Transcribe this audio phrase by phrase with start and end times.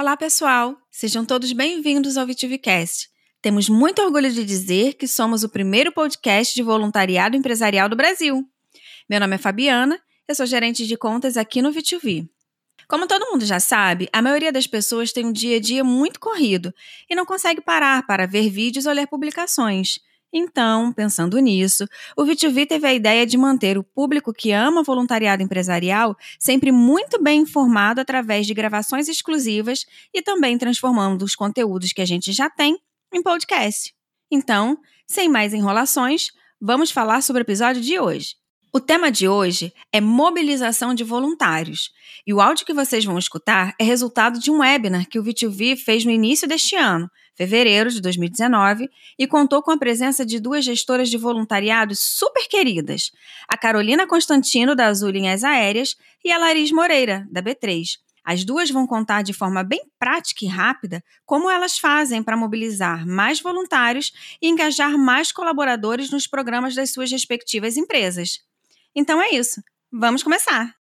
[0.00, 0.78] Olá, pessoal!
[0.90, 3.10] Sejam todos bem-vindos ao VitiviCast.
[3.42, 8.42] Temos muito orgulho de dizer que somos o primeiro podcast de voluntariado empresarial do Brasil.
[9.10, 12.26] Meu nome é Fabiana, eu sou gerente de contas aqui no VTV.
[12.88, 16.18] Como todo mundo já sabe, a maioria das pessoas tem um dia a dia muito
[16.18, 16.72] corrido
[17.10, 19.98] e não consegue parar para ver vídeos ou ler publicações.
[20.32, 21.86] Então, pensando nisso,
[22.16, 27.20] o VTV teve a ideia de manter o público que ama voluntariado empresarial sempre muito
[27.20, 29.84] bem informado através de gravações exclusivas
[30.14, 32.78] e também transformando os conteúdos que a gente já tem
[33.12, 33.92] em podcast.
[34.30, 36.28] Então, sem mais enrolações,
[36.60, 38.36] vamos falar sobre o episódio de hoje.
[38.72, 41.90] O tema de hoje é mobilização de voluntários,
[42.24, 45.74] e o áudio que vocês vão escutar é resultado de um webinar que o VTV
[45.74, 50.62] fez no início deste ano, fevereiro de 2019, e contou com a presença de duas
[50.62, 53.10] gestoras de voluntariado super queridas,
[53.48, 57.96] a Carolina Constantino, da Azul Linhas Aéreas, e a Laris Moreira, da B3.
[58.22, 63.06] As duas vão contar de forma bem prática e rápida como elas fazem para mobilizar
[63.06, 68.40] mais voluntários e engajar mais colaboradores nos programas das suas respectivas empresas.
[68.94, 69.62] Então é isso.
[69.90, 70.79] Vamos começar!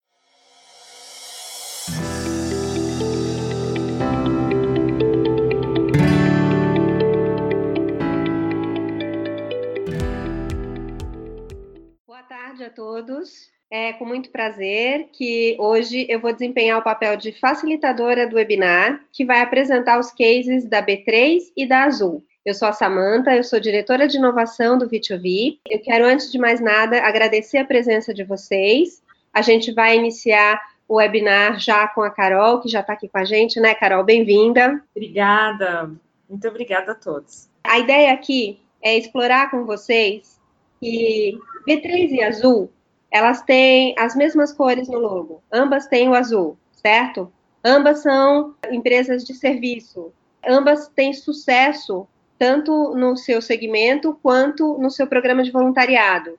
[12.55, 13.49] Tarde a todos.
[13.69, 19.01] É com muito prazer que hoje eu vou desempenhar o papel de facilitadora do webinar,
[19.11, 22.23] que vai apresentar os cases da B3 e da Azul.
[22.45, 25.57] Eu sou a Samanta, eu sou diretora de inovação do VTV.
[25.69, 29.03] Eu quero, antes de mais nada, agradecer a presença de vocês.
[29.33, 33.17] A gente vai iniciar o webinar já com a Carol, que já está aqui com
[33.17, 34.03] a gente, né, Carol?
[34.03, 34.81] Bem-vinda.
[34.95, 35.91] Obrigada,
[36.29, 37.49] muito obrigada a todos.
[37.63, 40.34] A ideia aqui é explorar com vocês
[40.79, 41.37] que
[41.67, 42.69] B3 e Azul,
[43.11, 47.31] elas têm as mesmas cores no logo, ambas têm o azul, certo?
[47.63, 50.11] Ambas são empresas de serviço,
[50.47, 56.37] ambas têm sucesso tanto no seu segmento quanto no seu programa de voluntariado.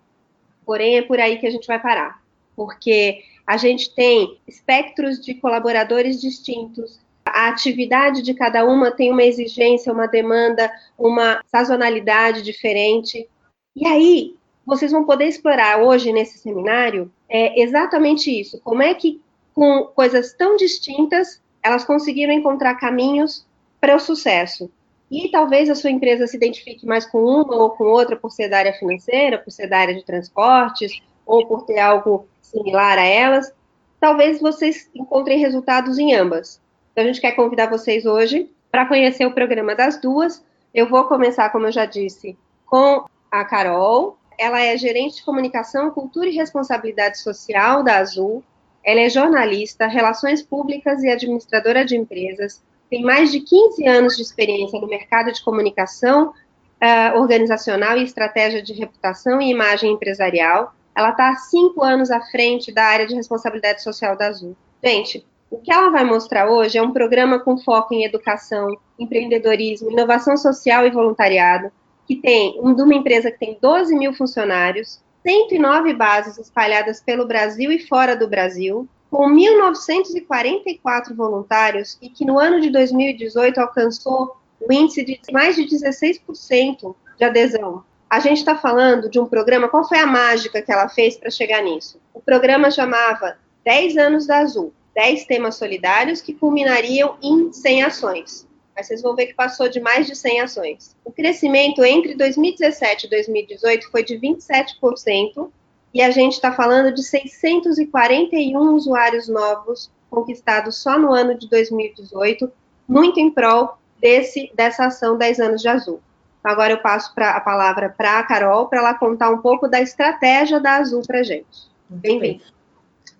[0.65, 2.23] Porém, é por aí que a gente vai parar,
[2.55, 9.25] porque a gente tem espectros de colaboradores distintos, a atividade de cada uma tem uma
[9.25, 13.29] exigência, uma demanda, uma sazonalidade diferente.
[13.77, 18.59] E aí, vocês vão poder explorar hoje nesse seminário é exatamente isso.
[18.65, 19.21] Como é que,
[19.55, 23.47] com coisas tão distintas, elas conseguiram encontrar caminhos
[23.79, 24.71] para o sucesso.
[25.11, 28.49] E talvez a sua empresa se identifique mais com uma ou com outra por ser
[28.49, 33.05] da área financeira, por ser da área de transportes, ou por ter algo similar a
[33.05, 33.53] elas.
[34.01, 36.63] Talvez vocês encontrem resultados em ambas.
[36.93, 40.43] Então, a gente quer convidar vocês hoje para conhecer o programa das duas.
[40.73, 43.05] Eu vou começar, como eu já disse, com
[43.41, 44.19] a Carol.
[44.39, 48.43] Ela é gerente de comunicação, cultura e responsabilidade social da Azul.
[48.85, 54.23] Ela é jornalista, relações públicas e administradora de empresas tem mais de 15 anos de
[54.23, 60.73] experiência no mercado de comunicação uh, organizacional e estratégia de reputação e imagem empresarial.
[60.95, 64.57] Ela está há cinco anos à frente da área de responsabilidade social da Azul.
[64.83, 68.69] Gente, o que ela vai mostrar hoje é um programa com foco em educação,
[68.99, 71.71] empreendedorismo, inovação social e voluntariado,
[72.07, 77.73] que tem de uma empresa que tem 12 mil funcionários, 109 bases espalhadas pelo Brasil
[77.73, 84.73] e fora do Brasil, com 1.944 voluntários e que no ano de 2018 alcançou o
[84.73, 87.85] índice de mais de 16% de adesão.
[88.09, 91.31] A gente está falando de um programa, qual foi a mágica que ela fez para
[91.31, 92.01] chegar nisso?
[92.15, 98.46] O programa chamava 10 anos da Azul, 10 temas solidários que culminariam em 100 ações.
[98.77, 100.97] Mas vocês vão ver que passou de mais de 100 ações.
[101.03, 105.51] O crescimento entre 2017 e 2018 foi de 27%,
[105.95, 112.53] e a gente está falando de 641 usuários novos conquistados só no ano de 2018,
[112.87, 116.03] muito em prol desse, dessa ação 10 anos de azul.
[116.39, 119.67] Então, agora eu passo pra, a palavra para a Carol, para ela contar um pouco
[119.67, 121.67] da estratégia da Azul para a gente.
[121.89, 122.45] Bem-vinda.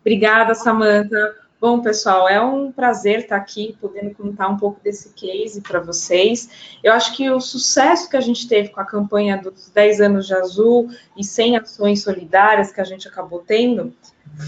[0.01, 1.35] Obrigada, Samanta.
[1.69, 6.79] Bom, pessoal, é um prazer estar aqui podendo contar um pouco desse case para vocês.
[6.81, 10.29] Eu acho que o sucesso que a gente teve com a campanha dos 10 anos
[10.29, 13.93] de azul e 100 ações solidárias que a gente acabou tendo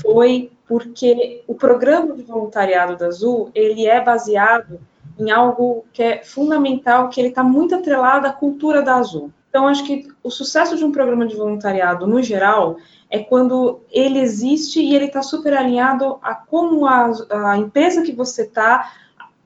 [0.01, 4.79] foi porque o programa de voluntariado da Azul, ele é baseado
[5.19, 9.33] em algo que é fundamental, que ele está muito atrelado à cultura da Azul.
[9.49, 12.77] Então, acho que o sucesso de um programa de voluntariado, no geral,
[13.11, 18.13] é quando ele existe e ele está super alinhado a como a, a empresa que
[18.13, 18.93] você está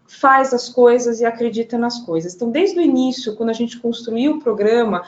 [0.07, 2.35] faz as coisas e acredita nas coisas.
[2.35, 5.05] Então, desde o início, quando a gente construiu o programa,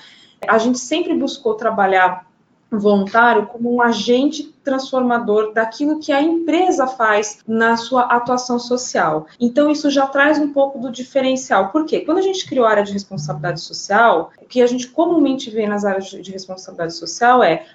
[0.47, 2.27] a gente sempre buscou trabalhar
[2.71, 9.27] voluntário como um agente transformador daquilo que a empresa faz na sua atuação social.
[9.39, 11.69] Então, isso já traz um pouco do diferencial.
[11.69, 12.01] Por quê?
[12.01, 15.67] Quando a gente criou a área de responsabilidade social, o que a gente comumente vê
[15.67, 17.67] nas áreas de responsabilidade social é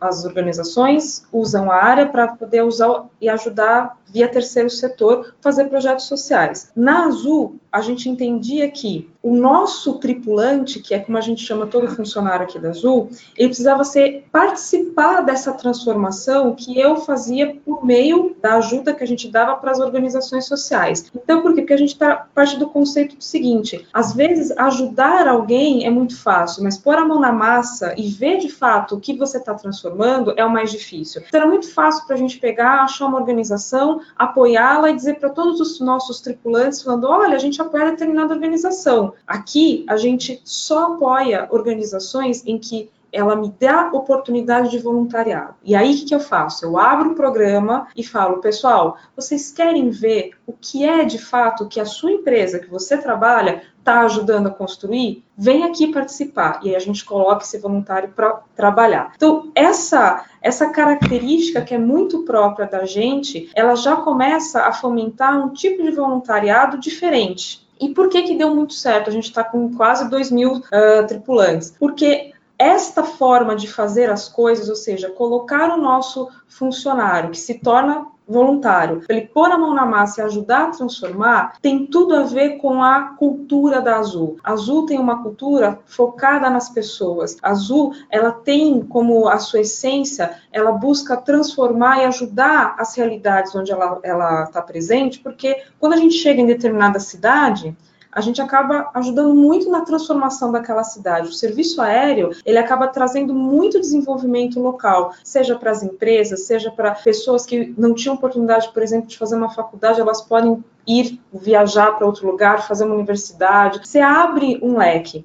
[0.00, 6.06] as organizações usam a área para poder usar e ajudar via terceiro setor fazer projetos
[6.06, 6.70] sociais.
[6.74, 11.66] Na Azul, a gente entendia que o nosso tripulante, que é como a gente chama
[11.66, 17.84] todo funcionário aqui da Azul, ele precisava ser participar dessa transformação que eu fazia por
[17.84, 21.10] meio da ajuda que a gente dava para as organizações sociais.
[21.14, 21.62] Então, por quê?
[21.62, 26.20] Porque a gente está parte do conceito do seguinte: às vezes ajudar alguém é muito
[26.20, 29.54] fácil, mas pôr a mão na massa e ver de fato o que você está
[29.54, 31.22] transformando é o mais difícil.
[31.26, 35.30] Então, era muito fácil para a gente pegar, achar uma organização, apoiá-la e dizer para
[35.30, 39.12] todos os nossos tripulantes, falando: olha, a gente apoia determinada organização.
[39.26, 45.54] Aqui, a gente só apoia organizações em que ela me dá oportunidade de voluntariado.
[45.64, 46.64] E aí, o que, que eu faço?
[46.64, 51.68] Eu abro o programa e falo, pessoal, vocês querem ver o que é de fato
[51.68, 55.24] que a sua empresa, que você trabalha, está ajudando a construir?
[55.36, 56.60] Vem aqui participar.
[56.62, 59.12] E aí a gente coloca esse voluntário para trabalhar.
[59.16, 65.44] Então, essa, essa característica que é muito própria da gente, ela já começa a fomentar
[65.44, 67.68] um tipo de voluntariado diferente.
[67.80, 69.08] E por que que deu muito certo?
[69.08, 71.74] A gente está com quase 2 mil uh, tripulantes.
[71.78, 77.54] Porque esta forma de fazer as coisas, ou seja, colocar o nosso funcionário que se
[77.54, 82.22] torna voluntário, ele pôr a mão na massa e ajudar a transformar, tem tudo a
[82.22, 84.36] ver com a cultura da Azul.
[84.44, 87.38] A Azul tem uma cultura focada nas pessoas.
[87.42, 93.54] A Azul, ela tem como a sua essência, ela busca transformar e ajudar as realidades
[93.54, 97.74] onde ela está presente, porque quando a gente chega em determinada cidade,
[98.12, 101.28] a gente acaba ajudando muito na transformação daquela cidade.
[101.28, 106.92] O serviço aéreo, ele acaba trazendo muito desenvolvimento local, seja para as empresas, seja para
[106.92, 111.92] pessoas que não tinham oportunidade, por exemplo, de fazer uma faculdade, elas podem ir viajar
[111.92, 113.80] para outro lugar, fazer uma universidade.
[113.84, 115.24] Você abre um leque.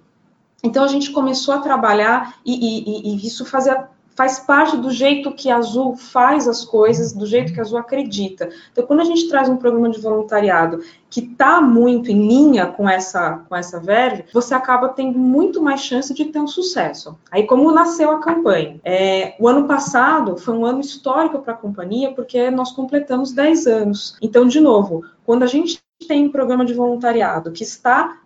[0.64, 5.34] Então a gente começou a trabalhar e, e, e isso fazia faz parte do jeito
[5.34, 8.50] que a Azul faz as coisas, do jeito que a Azul acredita.
[8.72, 10.80] Então, quando a gente traz um programa de voluntariado
[11.10, 15.82] que está muito em linha com essa, com essa verve, você acaba tendo muito mais
[15.82, 17.18] chance de ter um sucesso.
[17.30, 18.80] Aí, como nasceu a campanha?
[18.84, 23.68] É, o ano passado foi um ano histórico para a companhia, porque nós completamos 10
[23.68, 24.18] anos.
[24.22, 28.20] Então, de novo, quando a gente tem um programa de voluntariado que está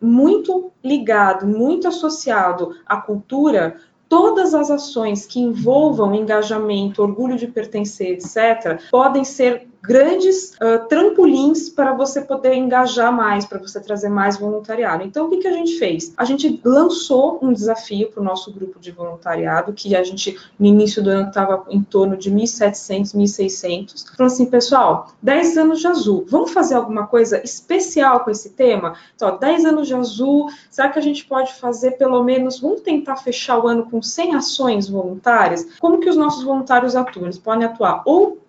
[0.00, 3.76] muito ligado, muito associado à cultura,
[4.08, 11.68] todas as ações que envolvam engajamento, orgulho de pertencer, etc., podem ser grandes uh, trampolins
[11.68, 15.04] para você poder engajar mais, para você trazer mais voluntariado.
[15.04, 16.12] Então, o que, que a gente fez?
[16.16, 20.66] A gente lançou um desafio para o nosso grupo de voluntariado, que a gente, no
[20.66, 24.16] início do ano, estava em torno de 1.700, 1.600.
[24.16, 28.94] Falou assim, pessoal, 10 anos de azul, vamos fazer alguma coisa especial com esse tema?
[29.14, 33.16] Então, 10 anos de azul, será que a gente pode fazer pelo menos, vamos tentar
[33.16, 35.66] fechar o ano com 100 ações voluntárias?
[35.78, 37.26] Como que os nossos voluntários atuam?
[37.26, 38.45] Eles podem atuar ou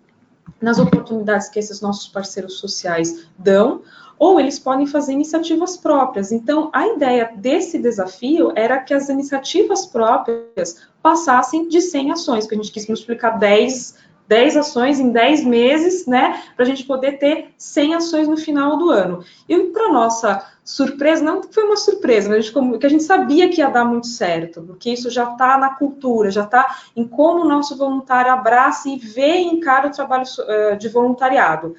[0.60, 3.82] nas oportunidades que esses nossos parceiros sociais dão,
[4.18, 6.32] ou eles podem fazer iniciativas próprias.
[6.32, 12.54] Então, a ideia desse desafio era que as iniciativas próprias passassem de 100 ações, que
[12.54, 13.94] a gente quis multiplicar 10,
[14.28, 18.76] 10 ações em 10 meses, né, para a gente poder ter 100 ações no final
[18.76, 19.24] do ano.
[19.48, 23.48] E para nossa surpresa, não foi uma surpresa, mas a gente, que a gente sabia
[23.48, 27.40] que ia dar muito certo, porque isso já está na cultura, já está em como
[27.40, 31.74] o nosso voluntário abraça e vê e encara o trabalho uh, de voluntariado.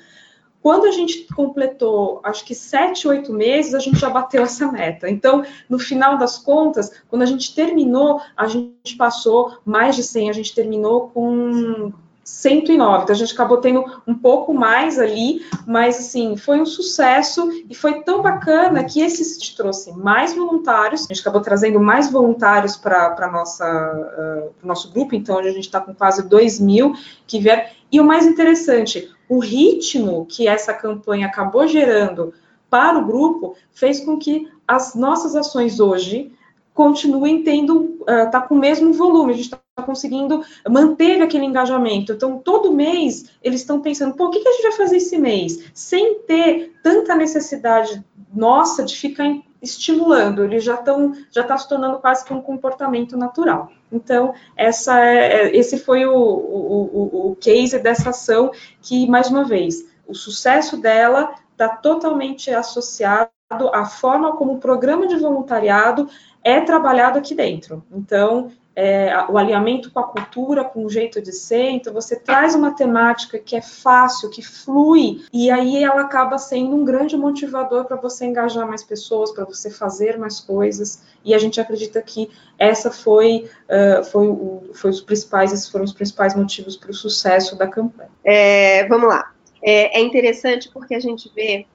[0.59, 5.09] Quando a gente completou, acho que sete, oito meses, a gente já bateu essa meta.
[5.09, 10.29] Então, no final das contas, quando a gente terminou, a gente passou mais de 100,
[10.29, 11.93] a gente terminou com
[12.29, 13.03] 109.
[13.03, 17.75] Então a gente acabou tendo um pouco mais ali, mas assim, foi um sucesso e
[17.75, 21.05] foi tão bacana que esse trouxe mais voluntários.
[21.05, 25.65] A gente acabou trazendo mais voluntários para nossa uh, nosso grupo, então hoje a gente
[25.65, 26.93] está com quase 2 mil
[27.27, 27.63] que vieram.
[27.91, 32.33] E o mais interessante, o ritmo que essa campanha acabou gerando
[32.69, 36.31] para o grupo fez com que as nossas ações hoje
[36.79, 42.13] continuem tendo, uh, tá com o mesmo volume, a gente está conseguindo manter aquele engajamento.
[42.13, 45.17] Então, todo mês, eles estão pensando, pô, o que, que a gente vai fazer esse
[45.17, 45.69] mês?
[45.73, 48.01] Sem ter tanta necessidade
[48.33, 49.25] nossa de ficar
[49.61, 53.69] estimulando, eles já estão, já está se tornando quase que um comportamento natural.
[53.91, 59.27] Então, essa é, é esse foi o, o, o, o case dessa ação que, mais
[59.27, 63.29] uma vez, o sucesso dela está totalmente associado
[63.73, 66.07] à forma como o programa de voluntariado
[66.43, 67.83] é trabalhado aqui dentro.
[67.91, 71.69] Então, é, o alinhamento com a cultura, com o jeito de ser.
[71.71, 76.75] Então, você traz uma temática que é fácil, que flui, e aí ela acaba sendo
[76.75, 81.03] um grande motivador para você engajar mais pessoas, para você fazer mais coisas.
[81.25, 85.83] E a gente acredita que essa foi, uh, foi, o, foi os principais, esses foram
[85.83, 88.09] os principais motivos para o sucesso da campanha.
[88.23, 89.33] É, vamos lá.
[89.61, 91.65] É, é interessante porque a gente vê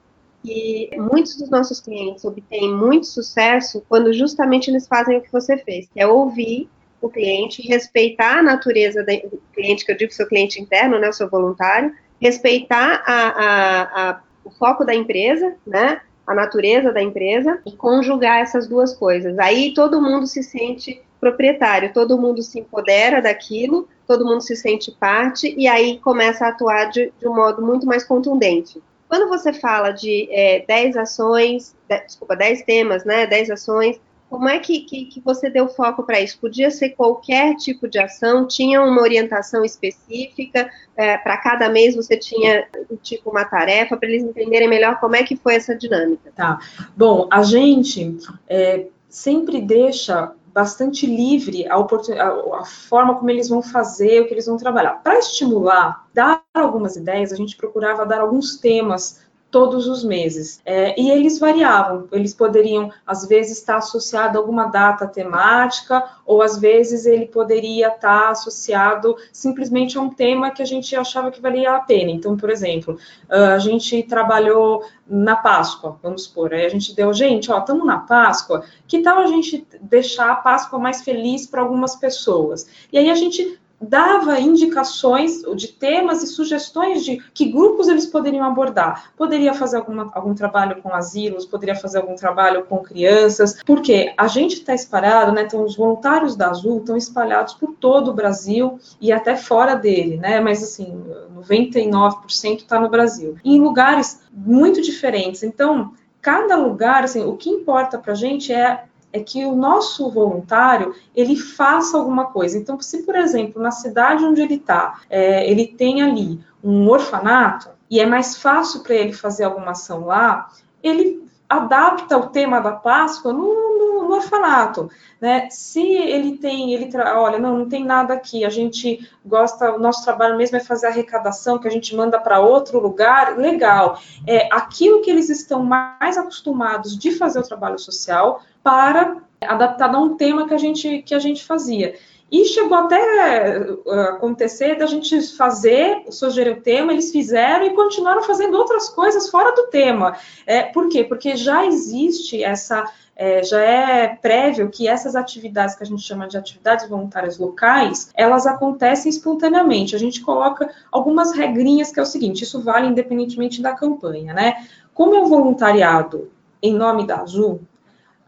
[0.45, 5.57] que muitos dos nossos clientes obtêm muito sucesso quando justamente eles fazem o que você
[5.57, 6.69] fez, que é ouvir
[7.01, 11.29] o cliente, respeitar a natureza do cliente, que eu digo seu cliente interno, né, seu
[11.29, 17.71] voluntário, respeitar a, a, a, o foco da empresa, né, a natureza da empresa e
[17.71, 19.37] conjugar essas duas coisas.
[19.39, 24.91] Aí todo mundo se sente proprietário, todo mundo se empodera daquilo, todo mundo se sente
[24.91, 28.81] parte e aí começa a atuar de, de um modo muito mais contundente.
[29.07, 34.49] Quando você fala de é, 10 ações, de, desculpa, 10 temas, né, 10 ações, como
[34.49, 36.39] é que, que, que você deu foco para isso?
[36.39, 38.47] Podia ser qualquer tipo de ação?
[38.47, 40.69] Tinha uma orientação específica?
[40.97, 42.67] É, para cada mês você tinha,
[43.01, 46.31] tipo, uma tarefa, para eles entenderem melhor como é que foi essa dinâmica?
[46.35, 46.59] Tá.
[46.97, 48.17] Bom, a gente
[48.49, 54.45] é, sempre deixa bastante livre a, a, forma como eles vão fazer, o que eles
[54.45, 55.03] vão trabalhar.
[55.03, 60.59] Para estimular, dar algumas ideias, a gente procurava dar alguns temas todos os meses.
[60.65, 66.41] É, e eles variavam, eles poderiam, às vezes, estar associado a alguma data temática, ou
[66.41, 71.41] às vezes ele poderia estar associado simplesmente a um tema que a gente achava que
[71.41, 72.11] valia a pena.
[72.11, 72.97] Então, por exemplo,
[73.29, 77.99] a gente trabalhou na Páscoa, vamos supor, aí a gente deu, gente, ó, estamos na
[77.99, 82.67] Páscoa, que tal a gente deixar a Páscoa mais feliz para algumas pessoas?
[82.91, 88.45] E aí a gente dava indicações de temas e sugestões de que grupos eles poderiam
[88.45, 89.11] abordar.
[89.17, 94.27] Poderia fazer alguma, algum trabalho com asilos, poderia fazer algum trabalho com crianças, porque a
[94.27, 95.43] gente está espalhado, né?
[95.43, 100.17] Então, os voluntários da Azul estão espalhados por todo o Brasil e até fora dele,
[100.17, 100.39] né?
[100.39, 101.03] Mas assim,
[101.35, 105.43] 99% está no Brasil, em lugares muito diferentes.
[105.43, 110.09] Então, cada lugar, assim, o que importa para a gente é é que o nosso
[110.09, 112.57] voluntário ele faça alguma coisa.
[112.57, 117.69] Então, se por exemplo na cidade onde ele está, é, ele tem ali um orfanato
[117.89, 120.49] e é mais fácil para ele fazer alguma ação lá,
[120.83, 124.89] ele adapta o tema da Páscoa no, no, no orfanato,
[125.21, 125.47] né?
[125.49, 130.03] Se ele tem, ele olha, não, não tem nada aqui, a gente gosta, o nosso
[130.03, 133.99] trabalho mesmo é fazer arrecadação, que a gente manda para outro lugar, legal.
[134.27, 139.99] É aquilo que eles estão mais acostumados de fazer o trabalho social, para adaptar a
[139.99, 141.95] um tema que a gente, que a gente fazia.
[142.31, 148.23] E chegou até uh, acontecer da gente fazer, sugerir o tema, eles fizeram e continuaram
[148.23, 150.17] fazendo outras coisas fora do tema.
[150.45, 151.03] É, por quê?
[151.03, 156.27] Porque já existe essa, é, já é prévio que essas atividades que a gente chama
[156.27, 159.95] de atividades voluntárias locais, elas acontecem espontaneamente.
[159.95, 164.67] A gente coloca algumas regrinhas que é o seguinte, isso vale independentemente da campanha, né?
[164.95, 167.61] Como é um voluntariado em nome da Azul,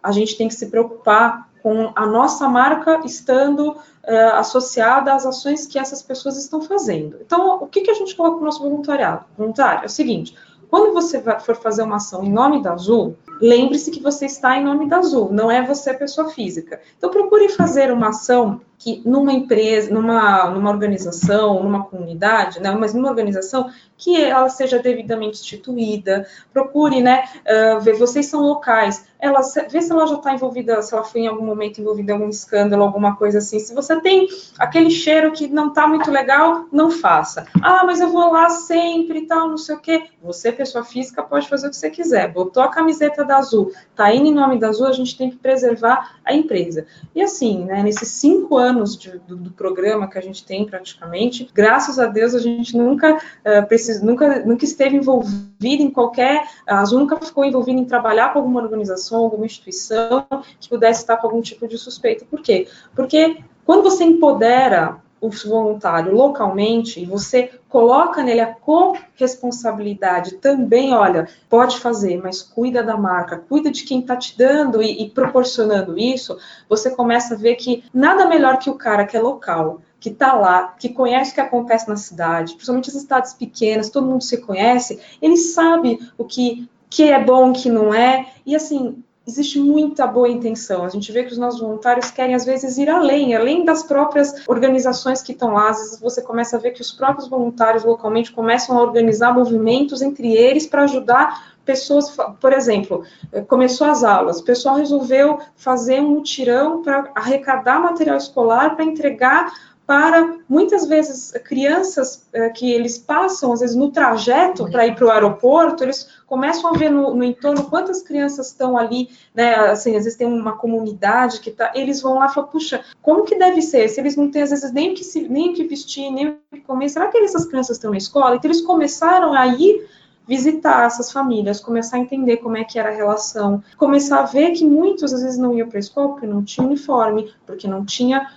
[0.03, 5.65] a gente tem que se preocupar com a nossa marca estando é, associada às ações
[5.65, 7.17] que essas pessoas estão fazendo.
[7.21, 9.25] Então, o que, que a gente coloca no nosso voluntariado?
[9.37, 10.35] Voluntário é o seguinte:
[10.69, 14.63] quando você for fazer uma ação em nome da Azul, lembre-se que você está em
[14.63, 16.79] nome da Azul, não é você pessoa física.
[16.97, 22.93] Então, procure fazer uma ação que numa empresa, numa, numa organização, numa comunidade, né, mas
[22.93, 29.41] numa organização que ela seja devidamente instituída, procure, né, uh, ver, vocês são locais, ela,
[29.69, 32.29] vê se ela já está envolvida, se ela foi em algum momento envolvida em algum
[32.29, 34.27] escândalo, alguma coisa assim, se você tem
[34.59, 37.47] aquele cheiro que não está muito legal, não faça.
[37.59, 40.03] Ah, mas eu vou lá sempre e tal, não sei o quê.
[40.21, 44.13] Você, pessoa física, pode fazer o que você quiser, botou a camiseta da Azul, tá
[44.13, 46.85] indo em nome da Azul, a gente tem que preservar a empresa.
[47.13, 50.65] E assim, né, nesses cinco anos anos de, do, do, programa que a gente tem
[50.65, 55.89] praticamente, graças a Deus a gente nunca uh, eh, precisa, nunca, nunca esteve envolvido em
[55.89, 60.25] qualquer, a Azul nunca ficou envolvida em trabalhar com alguma organização, alguma instituição
[60.59, 62.25] que pudesse estar com algum tipo de suspeita.
[62.29, 62.67] Por quê?
[62.95, 71.27] Porque quando você empodera o voluntário localmente e você coloca nele a corresponsabilidade também, olha,
[71.49, 75.97] pode fazer, mas cuida da marca, cuida de quem está te dando e, e, proporcionando
[75.97, 76.37] isso,
[76.69, 80.33] você começa a ver que nada melhor que o cara que é local, que está
[80.33, 84.37] lá, que conhece o que acontece na cidade, principalmente as cidades pequenas, todo mundo se
[84.37, 89.59] conhece, ele sabe o que, que é bom, o que não é, e assim, existe
[89.59, 90.85] muita boa intenção.
[90.85, 94.47] A gente vê que os nossos voluntários querem, às vezes, ir além, além das próprias
[94.47, 95.69] organizações que estão lá.
[95.69, 100.01] Às vezes você começa a ver que os próprios voluntários localmente começam a organizar movimentos
[100.01, 105.99] entre eles para ajudar pessoas, por exemplo, eh, começou as aulas, o pessoal resolveu fazer
[105.99, 109.51] um mutirão para arrecadar material escolar para entregar
[109.87, 115.05] para muitas vezes crianças é, que eles passam, às vezes no trajeto para ir para
[115.05, 119.55] o aeroporto, eles começam a ver no, no, entorno quantas crianças estão ali, né?
[119.55, 123.23] Assim, às vezes tem uma comunidade que tá, eles vão lá e falam, puxa, como
[123.23, 123.87] que deve ser?
[123.87, 126.59] Se eles não têm, às vezes, nem que, se, nem que vestir, nem o que
[126.59, 128.35] comer, será que essas crianças estão na escola?
[128.35, 129.87] Então, eles começaram a ir
[130.27, 134.51] visitar essas famílias, começar a entender como é que era a relação, começar a ver
[134.51, 137.85] que muitos às vezes não iam para a escola porque não tinha uniforme, porque não
[137.85, 138.29] tinha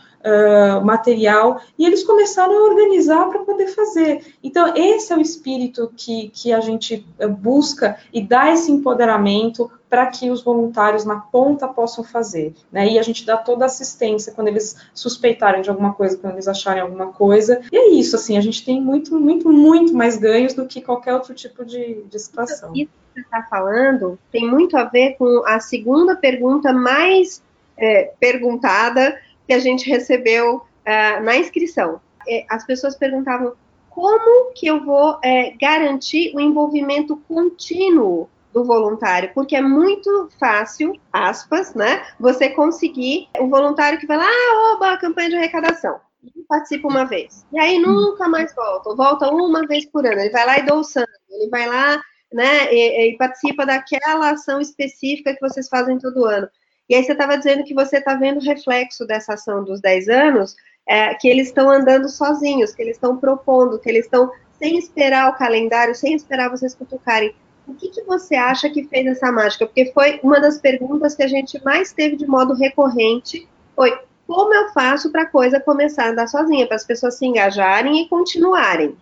[0.85, 4.35] material, e eles começaram a organizar para poder fazer.
[4.43, 7.07] Então, esse é o espírito que, que a gente
[7.39, 12.55] busca e dá esse empoderamento para que os voluntários na ponta possam fazer.
[12.71, 12.93] Né?
[12.93, 16.47] E a gente dá toda a assistência quando eles suspeitarem de alguma coisa, quando eles
[16.47, 17.61] acharem alguma coisa.
[17.73, 21.15] E é isso, assim, a gente tem muito, muito, muito mais ganhos do que qualquer
[21.15, 22.71] outro tipo de, de situação.
[22.73, 27.43] Isso que você está falando tem muito a ver com a segunda pergunta mais
[27.77, 29.19] é, perguntada
[29.51, 32.01] que a gente recebeu uh, na inscrição.
[32.29, 33.55] É, as pessoas perguntavam
[33.89, 40.93] como que eu vou é, garantir o envolvimento contínuo do voluntário, porque é muito fácil,
[41.13, 46.31] aspas, né, você conseguir o voluntário que vai lá, ah, oba, campanha de arrecadação, e
[46.49, 50.47] participa uma vez, e aí nunca mais volta, volta uma vez por ano, ele vai
[50.47, 52.01] lá e dá o sangue, ele vai lá,
[52.33, 56.49] né, e, e participa daquela ação específica que vocês fazem todo ano.
[56.91, 60.09] E aí você estava dizendo que você está vendo o reflexo dessa ação dos 10
[60.09, 60.57] anos,
[60.89, 64.29] é, que eles estão andando sozinhos, que eles estão propondo, que eles estão
[64.59, 67.33] sem esperar o calendário, sem esperar vocês cutucarem.
[67.69, 69.67] O que, que você acha que fez essa mágica?
[69.67, 74.53] Porque foi uma das perguntas que a gente mais teve de modo recorrente, foi como
[74.53, 78.09] eu faço para a coisa começar a andar sozinha, para as pessoas se engajarem e
[78.09, 78.97] continuarem?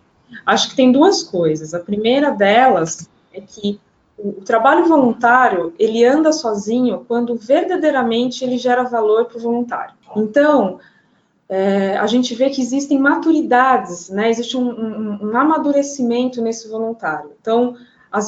[0.45, 1.73] Acho que tem duas coisas.
[1.73, 3.79] A primeira delas é que
[4.23, 9.93] o trabalho voluntário, ele anda sozinho quando verdadeiramente ele gera valor para o voluntário.
[10.15, 10.79] Então,
[11.47, 14.29] é, a gente vê que existem maturidades, né?
[14.29, 17.31] Existe um, um, um amadurecimento nesse voluntário.
[17.41, 17.75] Então,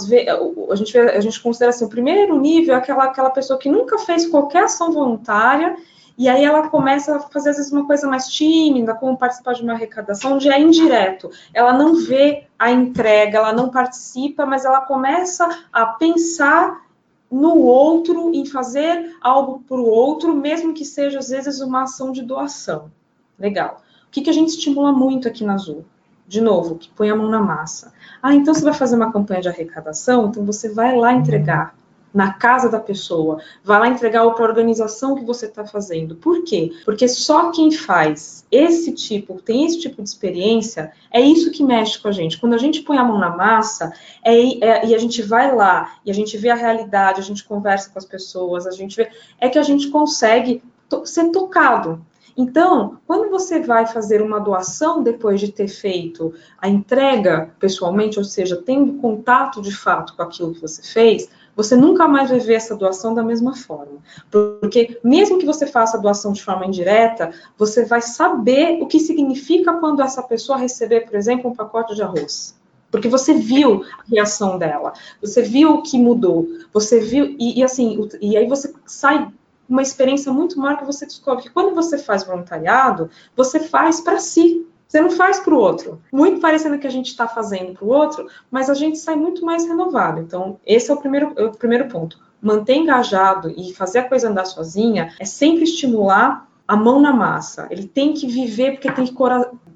[0.07, 0.27] vezes,
[0.69, 3.97] a gente, a gente considera assim, o primeiro nível é aquela, aquela pessoa que nunca
[3.99, 5.75] fez qualquer ação voluntária
[6.17, 9.63] e aí ela começa a fazer, às vezes, uma coisa mais tímida, como participar de
[9.63, 11.29] uma arrecadação, onde é indireto.
[11.53, 16.85] Ela não vê a entrega, ela não participa, mas ela começa a pensar
[17.31, 22.11] no outro, em fazer algo para o outro, mesmo que seja, às vezes, uma ação
[22.11, 22.91] de doação.
[23.39, 23.81] Legal.
[24.07, 25.85] O que, que a gente estimula muito aqui na Azul?
[26.27, 27.93] De novo, que põe a mão na massa.
[28.21, 31.73] Ah, então você vai fazer uma campanha de arrecadação, então você vai lá entregar
[32.13, 36.15] na casa da pessoa, vai lá entregar para a organização que você está fazendo.
[36.15, 36.71] Por quê?
[36.83, 41.99] Porque só quem faz esse tipo, tem esse tipo de experiência, é isso que mexe
[41.99, 42.37] com a gente.
[42.37, 43.93] Quando a gente põe a mão na massa
[44.23, 47.43] é, é, e a gente vai lá e a gente vê a realidade, a gente
[47.43, 52.05] conversa com as pessoas, a gente vê, é que a gente consegue to ser tocado.
[52.35, 58.25] Então, quando você vai fazer uma doação depois de ter feito a entrega pessoalmente, ou
[58.25, 62.55] seja, tendo contato de fato com aquilo que você fez, você nunca mais vai ver
[62.55, 63.99] essa doação da mesma forma.
[64.29, 68.99] Porque, mesmo que você faça a doação de forma indireta, você vai saber o que
[68.99, 72.55] significa quando essa pessoa receber, por exemplo, um pacote de arroz.
[72.89, 77.63] Porque você viu a reação dela, você viu o que mudou, você viu, e, e
[77.63, 79.31] assim, e aí você sai
[79.67, 84.19] uma experiência muito maior que você descobre que quando você faz voluntariado, você faz para
[84.19, 86.01] si, você não faz para o outro.
[86.11, 89.45] Muito parecendo que a gente está fazendo para o outro, mas a gente sai muito
[89.45, 90.19] mais renovado.
[90.19, 92.19] Então, esse é o primeiro, é o primeiro ponto.
[92.41, 97.67] Manter engajado e fazer a coisa andar sozinha é sempre estimular a mão na massa.
[97.71, 99.15] Ele tem que viver porque tem que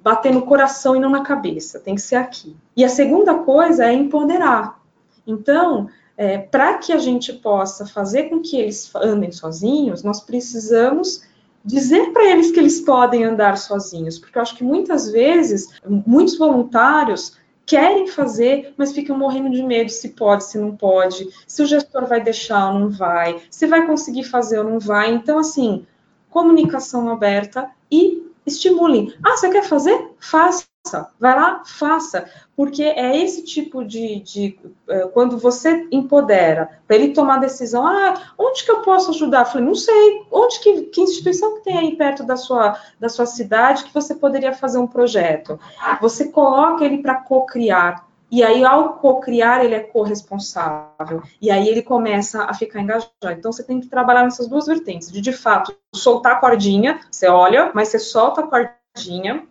[0.03, 1.79] bater no coração e não na cabeça.
[1.79, 2.53] Tem que ser aqui.
[2.75, 4.81] E a segunda coisa é empoderar.
[5.25, 11.23] Então, é, para que a gente possa fazer com que eles andem sozinhos, nós precisamos
[11.65, 15.67] dizer para eles que eles podem andar sozinhos, porque eu acho que muitas vezes
[16.05, 21.63] muitos voluntários querem fazer, mas ficam morrendo de medo se pode, se não pode, se
[21.63, 25.11] o gestor vai deixar ou não vai, se vai conseguir fazer ou não vai.
[25.11, 25.85] Então, assim,
[26.29, 29.11] comunicação aberta e estimulem.
[29.25, 30.11] Ah, você quer fazer?
[30.19, 30.65] Faça
[31.19, 37.13] vai lá, faça, porque é esse tipo de, de uh, quando você empodera para ele
[37.13, 39.41] tomar decisão, ah, onde que eu posso ajudar?
[39.41, 43.09] Eu falei, não sei, onde que, que instituição que tem aí perto da sua, da
[43.09, 45.59] sua cidade que você poderia fazer um projeto?
[46.01, 51.21] Você coloca ele para co-criar, e aí, ao co-criar, ele é corresponsável.
[51.39, 53.11] E aí ele começa a ficar engajado.
[53.29, 55.11] Então, você tem que trabalhar nessas duas vertentes.
[55.11, 59.47] De, de fato, soltar a cordinha, você olha, mas você solta a cordinha,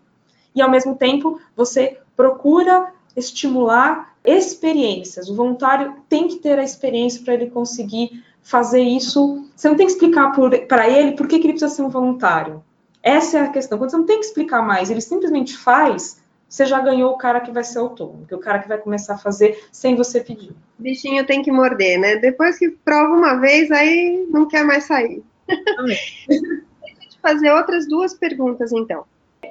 [0.54, 5.28] e ao mesmo tempo você procura estimular experiências.
[5.28, 9.48] O voluntário tem que ter a experiência para ele conseguir fazer isso.
[9.54, 10.32] Você não tem que explicar
[10.68, 12.62] para ele por que, que ele precisa ser um voluntário.
[13.02, 13.78] Essa é a questão.
[13.78, 17.40] Quando você não tem que explicar mais, ele simplesmente faz, você já ganhou o cara
[17.40, 20.20] que vai ser autônomo, que é o cara que vai começar a fazer sem você
[20.20, 20.52] pedir.
[20.78, 22.16] Bichinho tem que morder, né?
[22.16, 25.22] Depois que prova uma vez, aí não quer mais sair.
[25.48, 25.84] Deixa
[26.28, 29.04] eu te fazer outras duas perguntas, então.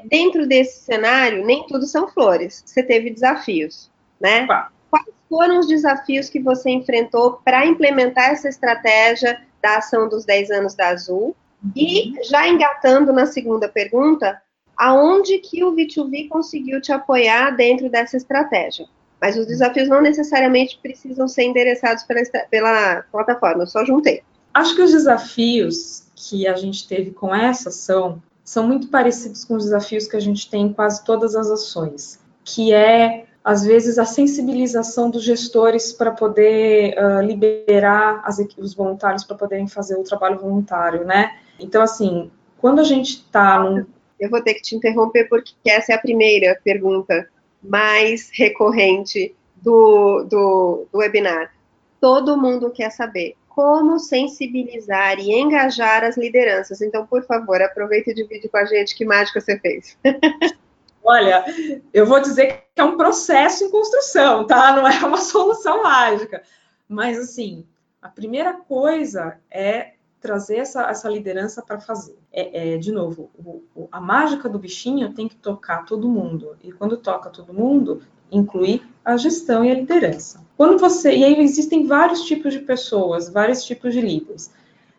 [0.10, 2.64] Dentro desse cenário, nem tudo são flores.
[2.66, 3.90] Você teve desafios,
[4.20, 4.48] né?
[4.90, 10.52] Quais foram os desafios que você enfrentou para implementar essa estratégia da ação dos 10
[10.52, 11.36] anos da Azul?
[11.76, 14.42] E já engatando na segunda pergunta,
[14.76, 18.86] aonde que o V2V conseguiu te apoiar dentro dessa estratégia.
[19.22, 24.22] Mas os desafios não necessariamente precisam ser endereçados pela, pela plataforma, eu só juntei.
[24.54, 29.56] Acho que os desafios que a gente teve com essa ação são muito parecidos com
[29.56, 33.98] os desafios que a gente tem em quase todas as ações, que é às vezes
[34.00, 40.04] a sensibilização dos gestores para poder uh, liberar as, os voluntários para poderem fazer o
[40.04, 41.38] trabalho voluntário, né?
[41.60, 43.86] Então assim, quando a gente está num
[44.20, 47.28] eu vou ter que te interromper porque essa é a primeira pergunta
[47.62, 51.54] mais recorrente do, do, do webinar.
[52.00, 56.82] Todo mundo quer saber como sensibilizar e engajar as lideranças.
[56.82, 59.98] Então, por favor, aproveita e divide com a gente que mágica você fez.
[61.04, 61.46] Olha,
[61.94, 64.76] eu vou dizer que é um processo em construção, tá?
[64.76, 66.42] Não é uma solução mágica.
[66.88, 67.66] Mas, assim,
[68.02, 72.18] a primeira coisa é trazer essa, essa liderança para fazer.
[72.32, 76.58] É, é, de novo, o, o, a mágica do bichinho tem que tocar todo mundo.
[76.64, 80.40] E quando toca todo mundo, inclui a gestão e a liderança.
[80.56, 81.16] Quando você.
[81.16, 84.52] E aí existem vários tipos de pessoas, vários tipos de líderes.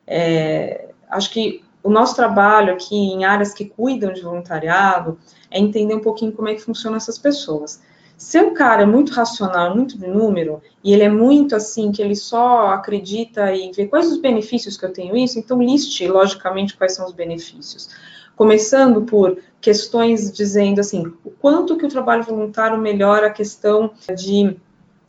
[0.06, 5.18] É, acho que o nosso trabalho aqui em áreas que cuidam de voluntariado
[5.50, 7.82] é entender um pouquinho como é que funcionam essas pessoas.
[8.16, 12.00] Se o cara é muito racional, muito de número, e ele é muito assim, que
[12.00, 16.76] ele só acredita e vê quais os benefícios que eu tenho isso, então liste, logicamente,
[16.76, 17.90] quais são os benefícios.
[18.36, 24.54] Começando por questões dizendo assim, o quanto que o trabalho voluntário melhora a questão de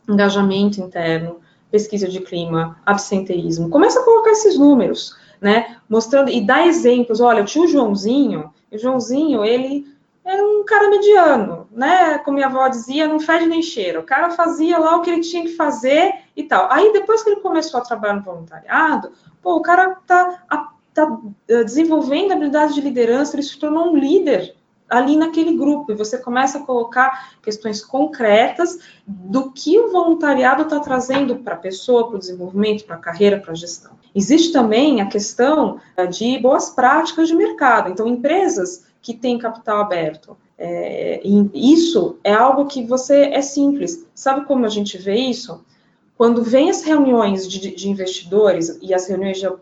[0.08, 1.40] engajamento interno,
[1.70, 3.68] pesquisa de clima, absenteísmo.
[3.68, 5.76] Começa a colocar esses números, né?
[5.86, 7.20] Mostrando e dá exemplos.
[7.20, 12.16] Olha, o tio Joãozinho, o Joãozinho, ele era um cara mediano, né?
[12.20, 14.00] Como minha avó dizia, não fede nem cheira.
[14.00, 16.72] O cara fazia lá o que ele tinha que fazer e tal.
[16.72, 20.44] Aí depois que ele começou a trabalhar no voluntariado, pô, o cara tá,
[20.96, 24.54] tá eh, desenvolvendo habilidade de liderança, ele se tornou um líder
[24.88, 30.78] ali naquele grupo, e você começa a colocar questões concretas do que o voluntariado está
[30.78, 33.92] trazendo para a pessoa, para o desenvolvimento, para a carreira, para a gestão.
[34.14, 37.90] Existe também a questão eh, de boas práticas de mercado.
[37.90, 40.36] Então, empresas que tem capital aberto.
[40.58, 41.20] É,
[41.54, 44.06] isso é algo que você é simples.
[44.14, 45.62] Sabe como a gente vê isso?
[46.16, 49.58] Quando vem as reuniões de, de investidores e as reuniões de, uh,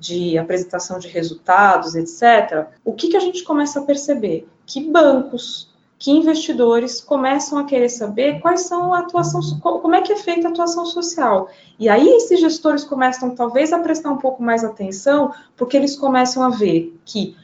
[0.00, 4.48] de, apresentação de resultados, etc., o que, que a gente começa a perceber?
[4.66, 10.14] Que bancos, que investidores começam a querer saber quais são a atuação, como é que
[10.14, 11.50] é feita a atuação social.
[11.78, 16.42] E aí esses gestores começam talvez a prestar um pouco mais atenção, porque eles começam
[16.42, 17.36] a ver que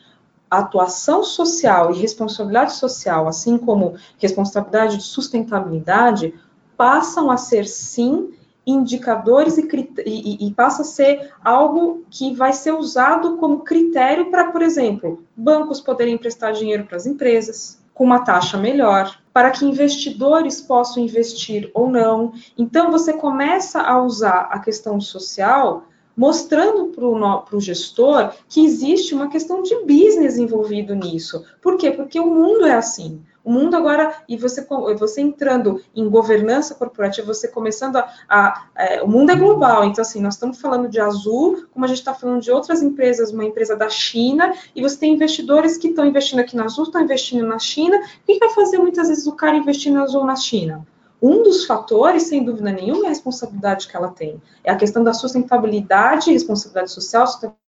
[0.50, 6.32] atuação social e responsabilidade social, assim como responsabilidade de sustentabilidade,
[6.78, 8.32] passam a ser sim
[8.66, 9.68] indicadores e,
[10.04, 15.22] e, e, passa a ser algo que vai ser usado como critério para, por exemplo,
[15.36, 21.02] bancos poderem emprestar dinheiro para as empresas com uma taxa melhor, para que investidores possam
[21.02, 22.32] investir ou não.
[22.58, 25.84] Então, você começa a usar a questão social
[26.16, 31.44] mostrando para o gestor que existe uma questão de business envolvido nisso.
[31.60, 31.90] Por quê?
[31.90, 33.20] Porque o mundo é assim.
[33.46, 34.66] O mundo agora, e você,
[34.98, 40.02] você entrando em governança corporativa, você começando a, a, é, O mundo é global, então,
[40.02, 43.44] assim, nós estamos falando de Azul, como a gente está falando de outras empresas, uma
[43.44, 47.46] empresa da China, e você tem investidores que estão investindo aqui na Azul, estão investindo
[47.46, 47.96] na China.
[47.98, 50.84] O que vai fazer muitas vezes o cara investir na Azul na China?
[51.22, 54.42] Um dos fatores, sem dúvida nenhuma, é a responsabilidade que ela tem.
[54.64, 57.28] É a questão da sustentabilidade, responsabilidade social,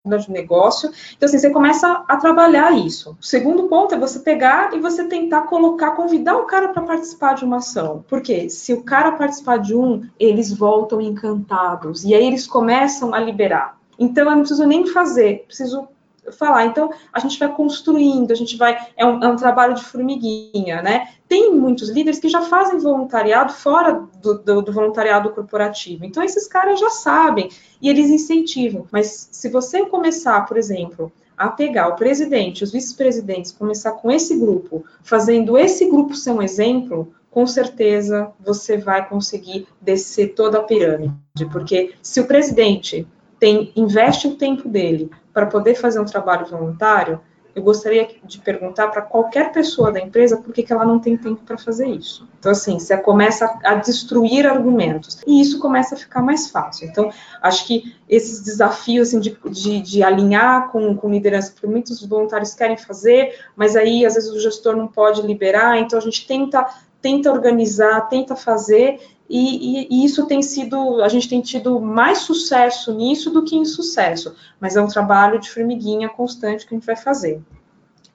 [0.05, 0.91] do negócio.
[1.15, 3.15] Então, assim, você começa a trabalhar isso.
[3.19, 7.35] O segundo ponto é você pegar e você tentar colocar, convidar o cara para participar
[7.35, 8.03] de uma ação.
[8.09, 12.03] Porque se o cara participar de um, eles voltam encantados.
[12.03, 13.77] E aí eles começam a liberar.
[13.97, 15.87] Então, eu não preciso nem fazer, preciso
[16.31, 16.65] falar.
[16.65, 18.77] Então, a gente vai construindo, a gente vai.
[18.95, 21.09] É um, é um, trabalho de formiguinha, né?
[21.27, 26.05] Tem muitos líderes que já fazem voluntariado fora do, do, do, voluntariado corporativo.
[26.05, 27.49] Então, esses caras já sabem
[27.81, 28.87] e eles incentivam.
[28.91, 34.37] Mas se você começar, por exemplo, a pegar o presidente, os vice-presidentes, começar com esse
[34.37, 40.63] grupo, fazendo esse grupo ser um exemplo, com certeza você vai conseguir descer toda a
[40.63, 41.15] pirâmide,
[41.51, 43.07] porque se o presidente
[43.39, 47.19] tem investe o tempo dele para poder fazer um trabalho voluntário,
[47.55, 51.15] eu gostaria de perguntar para qualquer pessoa da empresa por que, que ela não tem
[51.15, 52.27] tempo para fazer isso.
[52.39, 56.87] Então, assim, você começa a destruir argumentos e isso começa a ficar mais fácil.
[56.87, 62.03] Então, acho que esses desafios assim, de, de, de alinhar com, com liderança, que muitos
[62.03, 66.25] voluntários querem fazer, mas aí às vezes o gestor não pode liberar, então a gente
[66.25, 66.65] tenta
[67.03, 68.97] tenta organizar, tenta fazer,
[69.33, 73.55] e, e, e, isso tem sido, a gente tem tido mais sucesso nisso do que
[73.55, 77.41] insucesso, mas é um trabalho de formiguinha constante que a gente vai fazer.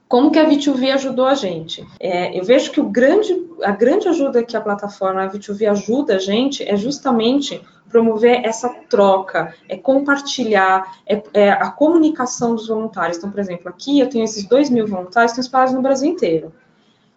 [0.06, 1.84] Como que a V2V ajudou a gente?
[1.98, 6.18] É, eu vejo que grande, a grande ajuda que a plataforma a V2V ajuda a
[6.20, 13.18] gente é justamente promover essa troca, é compartilhar, é, é, a comunicação dos voluntários.
[13.18, 16.08] Então, por exemplo, aqui eu tenho esses dois mil voluntários que estão espalhados no Brasil
[16.08, 16.52] inteiro.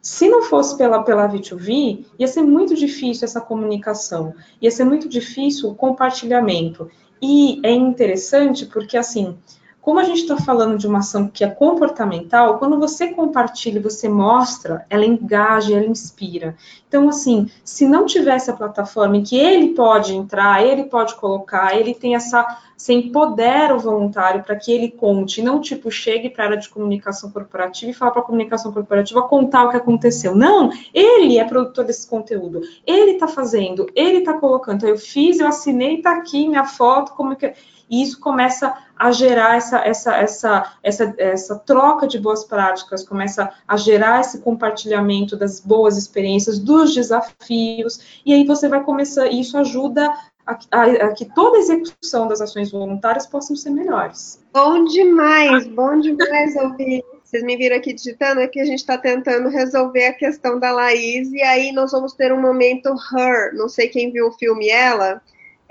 [0.02, 5.08] Se não fosse pela, pela V2V, ia ser muito difícil essa comunicação, ia ser muito
[5.08, 6.90] difícil o compartilhamento.
[7.22, 9.38] E é interessante porque, assim,
[9.82, 14.08] como a gente está falando de uma ação que é comportamental, quando você compartilha, você
[14.08, 16.56] mostra, ela engaja, ela inspira.
[16.88, 21.76] Então, assim, se não tivesse a plataforma em que ele pode entrar, ele pode colocar,
[21.76, 22.46] ele tem essa.
[22.78, 26.68] Você empodera o voluntário para que ele conte, não tipo chegue para a área de
[26.70, 30.36] comunicação corporativa e fala para a comunicação corporativa contar o que aconteceu.
[30.36, 34.78] Não, ele é produtor desse conteúdo, ele está fazendo, ele está colocando.
[34.78, 37.54] Então, eu fiz, eu assinei, está aqui minha foto, como que
[37.92, 43.52] e isso começa a gerar essa, essa, essa, essa, essa troca de boas práticas, começa
[43.68, 49.42] a gerar esse compartilhamento das boas experiências, dos desafios, e aí você vai começar, e
[49.42, 50.10] isso ajuda
[50.46, 54.42] a, a, a, que toda a execução das ações voluntárias possam ser melhores.
[54.54, 57.04] Bom demais, bom demais ouvir.
[57.24, 60.72] Vocês me viram aqui digitando, é que a gente está tentando resolver a questão da
[60.72, 63.54] Laís, e aí nós vamos ter um momento her.
[63.56, 65.22] Não sei quem viu o filme Ela,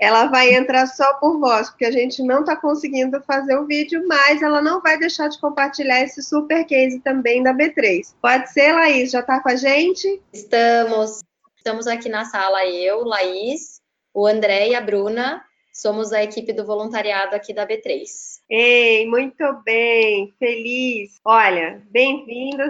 [0.01, 4.03] ela vai entrar só por voz, porque a gente não está conseguindo fazer o vídeo,
[4.07, 8.15] mas ela não vai deixar de compartilhar esse super case também da B3.
[8.19, 9.11] Pode ser, Laís?
[9.11, 10.19] Já está com a gente?
[10.33, 11.19] Estamos.
[11.55, 13.79] Estamos aqui na sala, eu, Laís,
[14.11, 18.03] o André e a Bruna, somos a equipe do voluntariado aqui da B3.
[18.49, 21.19] Ei, muito bem, feliz.
[21.23, 22.63] Olha, bem-vindo.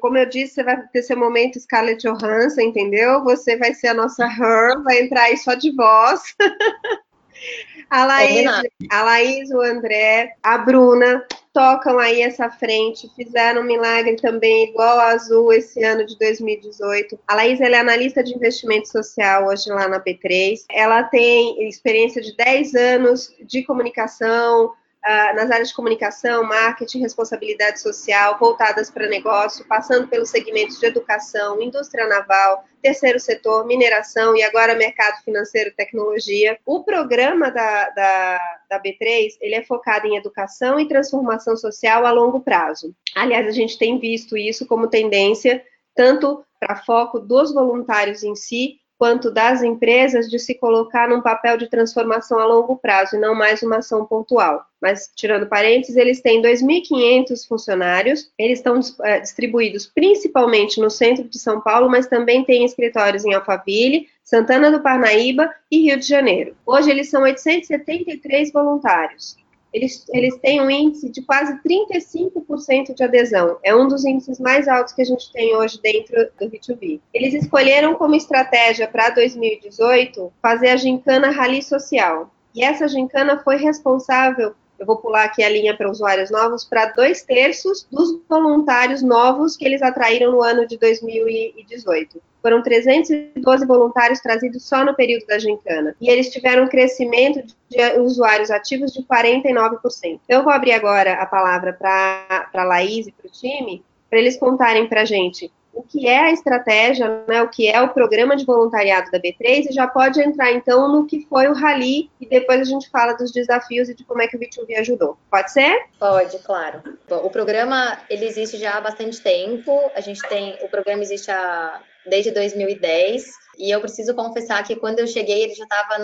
[0.00, 3.24] Como eu disse, você vai ter seu momento Scarlett Johansson, entendeu?
[3.24, 6.22] Você vai ser a nossa her, vai entrar aí só de voz.
[7.90, 8.46] a Laís,
[8.90, 14.98] a Laís, o André, a Bruna tocam aí essa frente, fizeram um milagre também igual
[14.98, 17.18] a Azul esse ano de 2018.
[17.28, 20.64] A Laís é analista de investimento social hoje lá na P3.
[20.68, 24.72] Ela tem experiência de 10 anos de comunicação,
[25.04, 30.86] uh, nas áreas de comunicação, marketing, responsabilidade social, voltadas para negócio, passando pelos segmentos de
[30.86, 36.58] educação, indústria naval, terceiro setor, mineração e agora mercado financeiro e tecnologia.
[36.64, 38.40] O programa da, da,
[38.70, 42.94] da B3, ele é focado em educação e transformação social a longo prazo.
[43.14, 45.62] Aliás, a gente tem visto isso como tendência,
[45.94, 51.58] tanto para foco dos voluntários em si, quanto das empresas de se colocar num papel
[51.58, 54.64] de transformação a longo prazo e não mais uma ação pontual.
[54.80, 61.38] Mas, tirando parênteses, eles têm 2.500 funcionários, eles estão é, distribuídos principalmente no centro de
[61.38, 66.56] São Paulo, mas também têm escritórios em Alphaville, Santana do Parnaíba e Rio de Janeiro.
[66.64, 69.36] Hoje eles são 873 voluntários
[69.74, 73.58] eles, eles têm um índice de quase 35% de adesão.
[73.64, 77.00] É um dos índices mais altos que a gente tem hoje dentro do B2B.
[77.12, 82.32] Eles escolheram como estratégia para 2018 fazer a gincana Rally Social.
[82.54, 86.86] E essa gincana foi responsável eu vou pular aqui a linha para usuários novos, para
[86.86, 92.20] dois terços dos voluntários novos que eles atraíram no ano de 2018.
[92.42, 95.96] Foram 312 voluntários trazidos só no período da gincana.
[96.00, 99.78] E eles tiveram um crescimento de usuários ativos de 49%.
[100.04, 104.18] Então, eu vou abrir agora a palavra para a Laís e para o time, para
[104.18, 107.92] eles contarem para a gente o que é a estratégia, né, o que é o
[107.92, 112.10] programa de voluntariado da B3 e já pode entrar então no que foi o Rally
[112.20, 115.18] e depois a gente fala dos desafios e de como é que o B2B ajudou.
[115.30, 115.86] Pode ser?
[115.98, 116.82] Pode, claro.
[117.08, 119.90] Bom, o programa ele existe já há bastante tempo.
[119.94, 123.24] A gente tem o programa existe há, desde 2010
[123.58, 126.02] e eu preciso confessar que quando eu cheguei ele já estava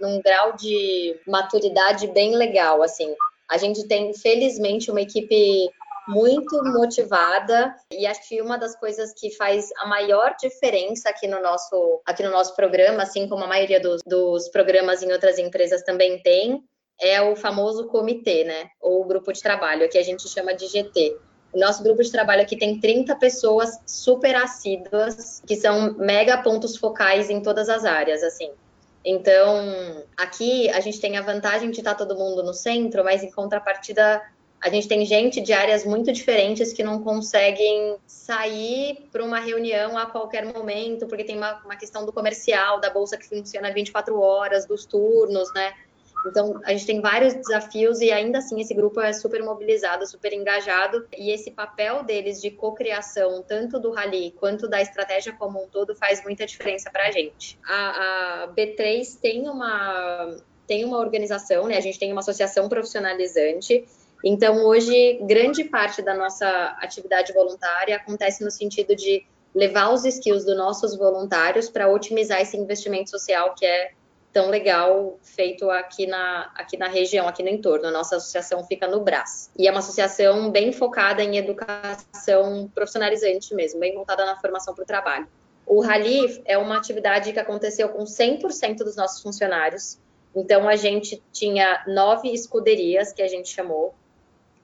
[0.00, 3.14] num grau de maturidade bem legal, assim.
[3.50, 5.70] A gente tem, felizmente, uma equipe
[6.06, 11.40] muito motivada e acho que uma das coisas que faz a maior diferença aqui no
[11.42, 15.82] nosso, aqui no nosso programa, assim como a maioria dos, dos programas em outras empresas
[15.82, 16.62] também tem,
[17.00, 18.68] é o famoso comitê, né?
[18.80, 21.16] Ou grupo de trabalho, que a gente chama de GT.
[21.52, 26.76] O nosso grupo de trabalho aqui tem 30 pessoas super assíduas, que são mega pontos
[26.76, 28.50] focais em todas as áreas, assim.
[29.04, 33.30] Então, aqui a gente tem a vantagem de estar todo mundo no centro, mas em
[33.30, 34.22] contrapartida,
[34.64, 39.98] a gente tem gente de áreas muito diferentes que não conseguem sair para uma reunião
[39.98, 44.18] a qualquer momento, porque tem uma, uma questão do comercial, da bolsa que funciona 24
[44.18, 45.74] horas, dos turnos, né?
[46.26, 50.32] Então, a gente tem vários desafios e ainda assim esse grupo é super mobilizado, super
[50.32, 51.06] engajado.
[51.14, 55.94] E esse papel deles de cocriação, tanto do Rally quanto da estratégia como um todo,
[55.94, 57.58] faz muita diferença para a gente.
[57.68, 60.34] A B3 tem uma,
[60.66, 61.76] tem uma organização, né?
[61.76, 63.84] A gente tem uma associação profissionalizante.
[64.26, 66.48] Então, hoje, grande parte da nossa
[66.80, 69.22] atividade voluntária acontece no sentido de
[69.54, 73.92] levar os skills dos nossos voluntários para otimizar esse investimento social que é
[74.32, 77.86] tão legal feito aqui na, aqui na região, aqui no entorno.
[77.86, 79.50] A nossa associação fica no Brás.
[79.58, 84.82] E é uma associação bem focada em educação profissionalizante mesmo, bem voltada na formação para
[84.82, 85.28] o trabalho.
[85.66, 89.98] O Rally é uma atividade que aconteceu com 100% dos nossos funcionários.
[90.34, 93.94] Então, a gente tinha nove escuderias, que a gente chamou,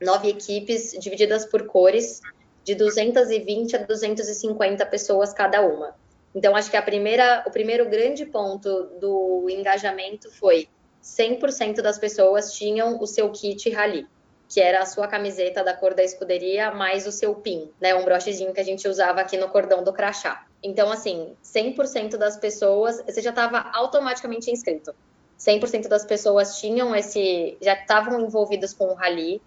[0.00, 2.20] nove equipes divididas por cores,
[2.64, 5.94] de 220 a 250 pessoas cada uma.
[6.34, 10.68] Então, acho que a primeira, o primeiro grande ponto do engajamento foi
[11.02, 14.06] 100% das pessoas tinham o seu kit rally,
[14.48, 17.94] que era a sua camiseta da cor da escuderia, mais o seu pin, né?
[17.94, 20.46] Um brochezinho que a gente usava aqui no cordão do crachá.
[20.62, 24.94] Então, assim, 100% das pessoas, você já estava automaticamente inscrito.
[25.38, 29.40] 100% das pessoas tinham esse, já estavam envolvidos com o rally,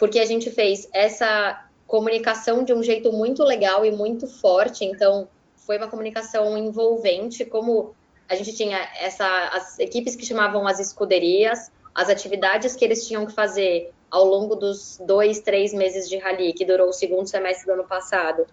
[0.00, 4.82] porque a gente fez essa comunicação de um jeito muito legal e muito forte.
[4.82, 7.94] Então, foi uma comunicação envolvente, como
[8.26, 13.26] a gente tinha essa, as equipes que chamavam as escuderias, as atividades que eles tinham
[13.26, 17.66] que fazer ao longo dos dois, três meses de rally, que durou o segundo semestre
[17.66, 18.46] do ano passado,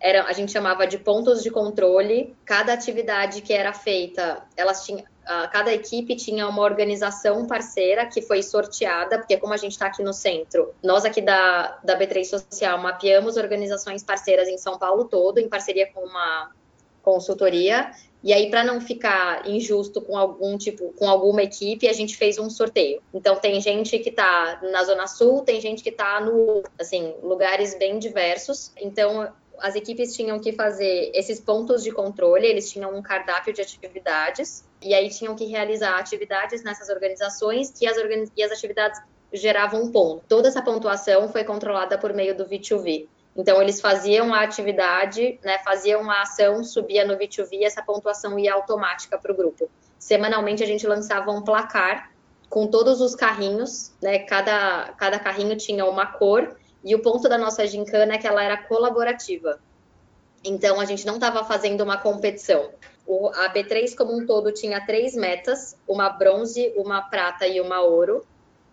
[0.00, 2.34] era, a gente chamava de pontos de controle.
[2.46, 5.04] Cada atividade que era feita, elas tinham,
[5.52, 10.02] cada equipe tinha uma organização parceira que foi sorteada, porque como a gente está aqui
[10.02, 15.38] no centro, nós aqui da, da B3 Social mapeamos organizações parceiras em São Paulo todo,
[15.38, 16.50] em parceria com uma
[17.02, 17.90] consultoria.
[18.22, 22.38] E aí, para não ficar injusto com algum tipo, com alguma equipe, a gente fez
[22.38, 23.02] um sorteio.
[23.12, 27.74] Então, tem gente que está na Zona Sul, tem gente que está no, assim, lugares
[27.78, 28.72] bem diversos.
[28.78, 33.60] Então, as equipes tinham que fazer esses pontos de controle, eles tinham um cardápio de
[33.60, 38.30] atividades, e aí tinham que realizar atividades nessas organizações que as, organiz...
[38.36, 39.00] e as atividades
[39.32, 40.24] geravam um ponto.
[40.28, 43.08] Toda essa pontuação foi controlada por meio do V2V.
[43.36, 48.38] Então, eles faziam a atividade, né, faziam a ação, subia no V2V e essa pontuação
[48.38, 49.68] ia automática para o grupo.
[49.98, 52.12] Semanalmente, a gente lançava um placar
[52.48, 57.38] com todos os carrinhos, né, cada, cada carrinho tinha uma cor, e o ponto da
[57.38, 59.58] nossa gincana é que ela era colaborativa.
[60.44, 62.70] Então, a gente não estava fazendo uma competição.
[63.06, 67.80] O, a B3 como um todo tinha três metas, uma bronze, uma prata e uma
[67.80, 68.26] ouro,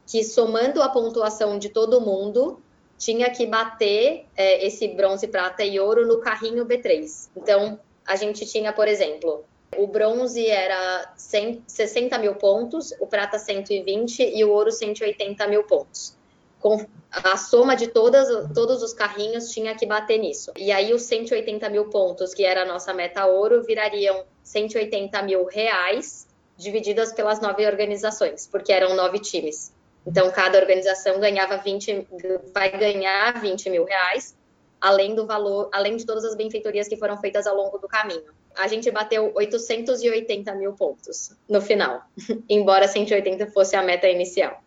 [0.05, 2.61] que somando a pontuação de todo mundo,
[2.97, 7.29] tinha que bater é, esse bronze, prata e ouro no carrinho B3.
[7.35, 9.45] Então, a gente tinha, por exemplo,
[9.77, 15.63] o bronze era 100, 60 mil pontos, o prata 120 e o ouro 180 mil
[15.63, 16.15] pontos.
[16.61, 20.51] Com a soma de todas, todos os carrinhos tinha que bater nisso.
[20.55, 25.45] E aí os 180 mil pontos, que era a nossa meta ouro, virariam 180 mil
[25.45, 29.73] reais divididas pelas nove organizações, porque eram nove times.
[30.05, 32.07] Então, cada organização ganhava 20,
[32.53, 34.35] vai ganhar 20 mil reais,
[34.79, 38.23] além do valor, além de todas as benfeitorias que foram feitas ao longo do caminho.
[38.55, 42.01] A gente bateu 880 mil pontos no final,
[42.49, 44.61] embora 180 fosse a meta inicial.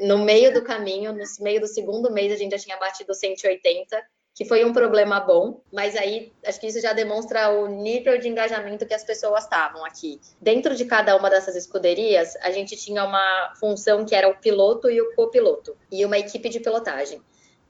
[0.00, 4.02] No meio do caminho, no meio do segundo mês, a gente já tinha batido 180
[4.34, 8.28] que foi um problema bom, mas aí acho que isso já demonstra o nível de
[8.28, 10.20] engajamento que as pessoas estavam aqui.
[10.40, 14.90] Dentro de cada uma dessas escuderias, a gente tinha uma função que era o piloto
[14.90, 17.20] e o copiloto, e uma equipe de pilotagem.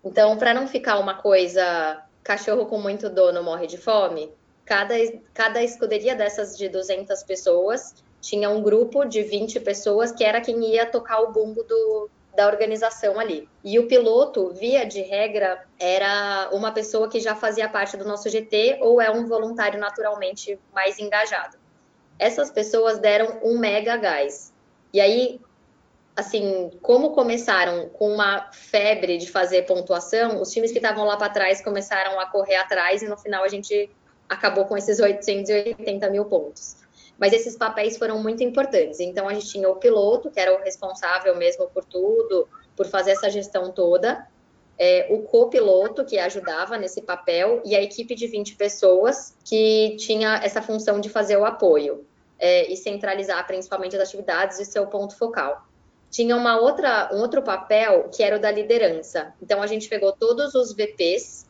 [0.05, 4.33] Então, para não ficar uma coisa cachorro com muito dono morre de fome,
[4.64, 4.94] cada,
[5.35, 10.65] cada escuderia dessas de 200 pessoas tinha um grupo de 20 pessoas que era quem
[10.65, 13.49] ia tocar o bumbo do, da organização ali.
[13.65, 18.31] E o piloto, via de regra, era uma pessoa que já fazia parte do nosso
[18.31, 21.59] GT ou é um voluntário naturalmente mais engajado.
[22.17, 24.53] Essas pessoas deram um mega gás.
[24.92, 25.40] E aí,
[26.15, 31.33] assim, como começaram com uma febre de fazer pontuação, os times que estavam lá para
[31.33, 33.90] trás começaram a correr atrás e no final a gente
[34.29, 36.82] acabou com esses 880 mil pontos.
[37.23, 38.98] Mas esses papéis foram muito importantes.
[38.98, 43.12] Então, a gente tinha o piloto, que era o responsável mesmo por tudo, por fazer
[43.12, 44.27] essa gestão toda.
[44.79, 50.40] é, o copiloto que ajudava nesse papel e a equipe de 20 pessoas que tinha
[50.42, 52.04] essa função de fazer o apoio
[52.37, 55.64] é, e centralizar principalmente as atividades e seu ponto focal.
[56.10, 59.33] Tinha uma outra, um outro papel que era o da liderança.
[59.40, 61.46] Então a gente pegou todos os VPs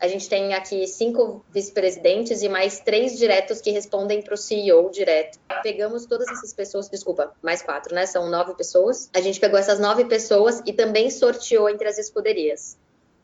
[0.00, 4.90] a gente tem aqui cinco vice-presidentes e mais três diretos que respondem para o CEO
[4.90, 5.38] direto.
[5.62, 8.06] Pegamos todas essas pessoas, desculpa, mais quatro, né?
[8.06, 9.10] São nove pessoas.
[9.12, 12.78] A gente pegou essas nove pessoas e também sorteou entre as escuderias.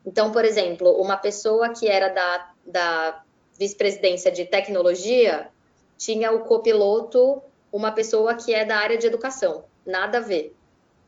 [0.05, 3.23] Então, por exemplo, uma pessoa que era da, da
[3.57, 5.49] vice-presidência de tecnologia
[5.97, 9.65] tinha o copiloto, uma pessoa que é da área de educação.
[9.83, 10.55] Nada a ver.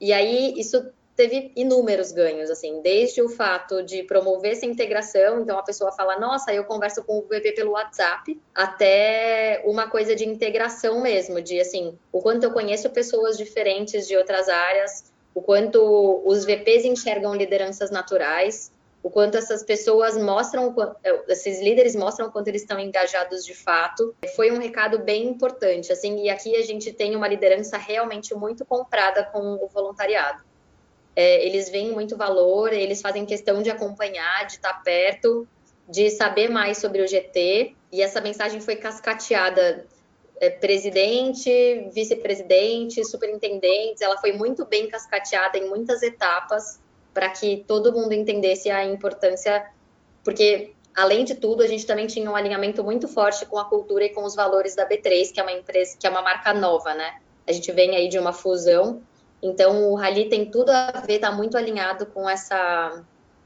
[0.01, 5.59] E aí, isso teve inúmeros ganhos, assim, desde o fato de promover essa integração, então
[5.59, 10.25] a pessoa fala, nossa, eu converso com o VP pelo WhatsApp, até uma coisa de
[10.25, 16.23] integração mesmo, de assim, o quanto eu conheço pessoas diferentes de outras áreas, o quanto
[16.25, 18.71] os VPs enxergam lideranças naturais,
[19.03, 20.73] o quanto essas pessoas mostram,
[21.27, 24.15] esses líderes mostram o quanto eles estão engajados de fato.
[24.37, 28.63] Foi um recado bem importante, assim, e aqui a gente tem uma liderança realmente muito
[28.65, 30.48] comprada com o voluntariado
[31.15, 35.47] é, eles veem muito valor, eles fazem questão de acompanhar, de estar perto,
[35.87, 37.75] de saber mais sobre o GT.
[37.91, 39.85] E essa mensagem foi cascateada
[40.39, 44.01] é, presidente, vice-presidente, superintendentes.
[44.01, 46.79] Ela foi muito bem cascateada em muitas etapas
[47.13, 49.67] para que todo mundo entendesse a importância,
[50.23, 54.05] porque além de tudo, a gente também tinha um alinhamento muito forte com a cultura
[54.05, 56.93] e com os valores da B3, que é uma empresa, que é uma marca nova,
[56.93, 57.19] né?
[57.47, 59.01] A gente vem aí de uma fusão
[59.41, 63.03] então, o Rally tem tudo a ver, está muito alinhado com essa,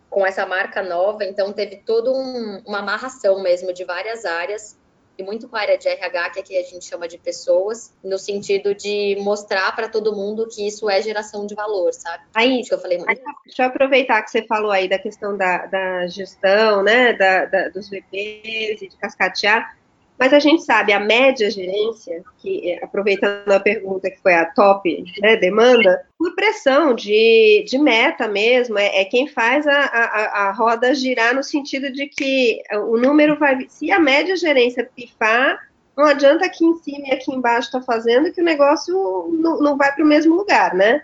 [0.10, 1.24] com essa marca nova.
[1.24, 4.78] Então, teve toda um, uma amarração mesmo de várias áreas,
[5.16, 8.18] e muito com a área de RH, que aqui a gente chama de pessoas, no
[8.18, 12.24] sentido de mostrar para todo mundo que isso é geração de valor, sabe?
[12.34, 13.22] Aí, Acho que eu falei muito.
[13.46, 17.70] Deixa eu aproveitar que você falou aí da questão da, da gestão, né, da, da,
[17.70, 19.78] dos VPs e de cascatear.
[20.24, 24.46] Mas a gente sabe, a média gerência, que é, aproveitando a pergunta que foi a
[24.46, 30.48] top né, demanda, por pressão de, de meta mesmo, é, é quem faz a, a,
[30.48, 33.66] a, roda girar no sentido de que o número vai.
[33.68, 35.60] Se a média gerência pifar,
[35.98, 39.76] não adianta aqui em cima e aqui embaixo está fazendo que o negócio não, não
[39.76, 41.04] vai para o mesmo lugar, né?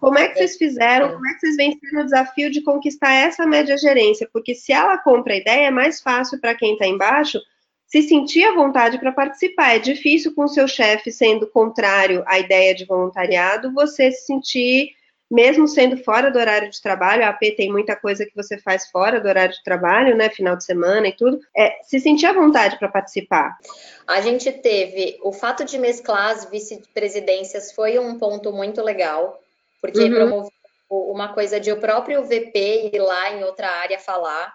[0.00, 1.12] Como é que vocês fizeram?
[1.12, 4.26] Como é que vocês venceram o desafio de conquistar essa média gerência?
[4.32, 7.38] Porque se ela compra a ideia, é mais fácil para quem está embaixo
[7.94, 9.76] se sentir à vontade para participar.
[9.76, 14.90] É difícil com o seu chefe sendo contrário à ideia de voluntariado, você se sentir,
[15.30, 18.88] mesmo sendo fora do horário de trabalho, a AP tem muita coisa que você faz
[18.88, 22.32] fora do horário de trabalho, né, final de semana e tudo, é, se sentir à
[22.32, 23.56] vontade para participar.
[24.08, 29.40] A gente teve, o fato de mesclar as vice-presidências foi um ponto muito legal,
[29.80, 30.14] porque uhum.
[30.14, 30.50] promoveu
[30.90, 34.52] uma coisa de o próprio VP ir lá em outra área falar,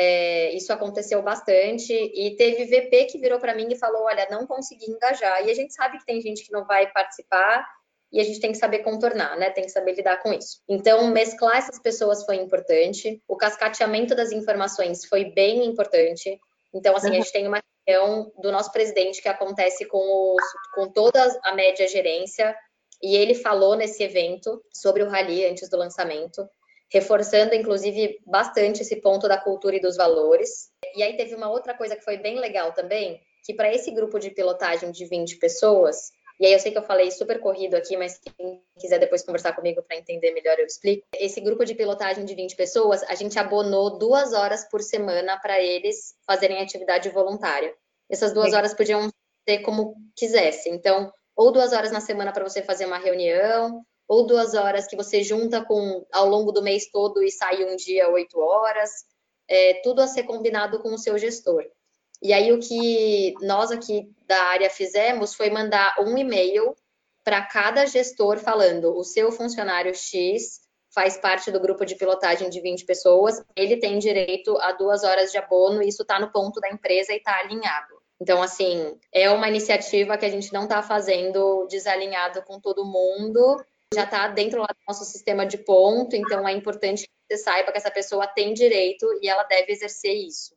[0.00, 4.46] é, isso aconteceu bastante e teve VP que virou para mim e falou: Olha, não
[4.46, 5.44] consegui engajar.
[5.44, 7.66] E a gente sabe que tem gente que não vai participar
[8.12, 9.50] e a gente tem que saber contornar, né?
[9.50, 10.62] Tem que saber lidar com isso.
[10.68, 13.20] Então, mesclar essas pessoas foi importante.
[13.26, 16.38] O cascateamento das informações foi bem importante.
[16.72, 17.14] Então, assim, uhum.
[17.14, 20.44] a gente tem uma reunião do nosso presidente que acontece com, os,
[20.76, 22.54] com toda a média gerência.
[23.02, 26.48] E ele falou nesse evento sobre o rally antes do lançamento
[26.90, 30.70] reforçando, inclusive, bastante esse ponto da cultura e dos valores.
[30.94, 34.18] E aí teve uma outra coisa que foi bem legal também, que para esse grupo
[34.18, 36.10] de pilotagem de 20 pessoas,
[36.40, 39.54] e aí eu sei que eu falei super corrido aqui, mas quem quiser depois conversar
[39.54, 41.04] comigo para entender melhor, eu explico.
[41.14, 45.60] Esse grupo de pilotagem de 20 pessoas, a gente abonou duas horas por semana para
[45.60, 47.74] eles fazerem atividade voluntária.
[48.08, 49.10] Essas duas horas podiam
[49.48, 50.70] ser como quisesse.
[50.70, 54.96] Então, ou duas horas na semana para você fazer uma reunião, ou duas horas que
[54.96, 58.90] você junta com ao longo do mês todo e sai um dia oito horas,
[59.46, 61.62] é, tudo a ser combinado com o seu gestor.
[62.22, 66.74] E aí o que nós aqui da área fizemos foi mandar um e-mail
[67.22, 72.60] para cada gestor falando o seu funcionário X faz parte do grupo de pilotagem de
[72.60, 76.70] 20 pessoas, ele tem direito a duas horas de abono, isso está no ponto da
[76.70, 77.98] empresa e está alinhado.
[78.20, 83.64] Então, assim, é uma iniciativa que a gente não está fazendo desalinhado com todo mundo,
[83.94, 87.72] já está dentro lá do nosso sistema de ponto, então é importante que você saiba
[87.72, 90.56] que essa pessoa tem direito e ela deve exercer isso.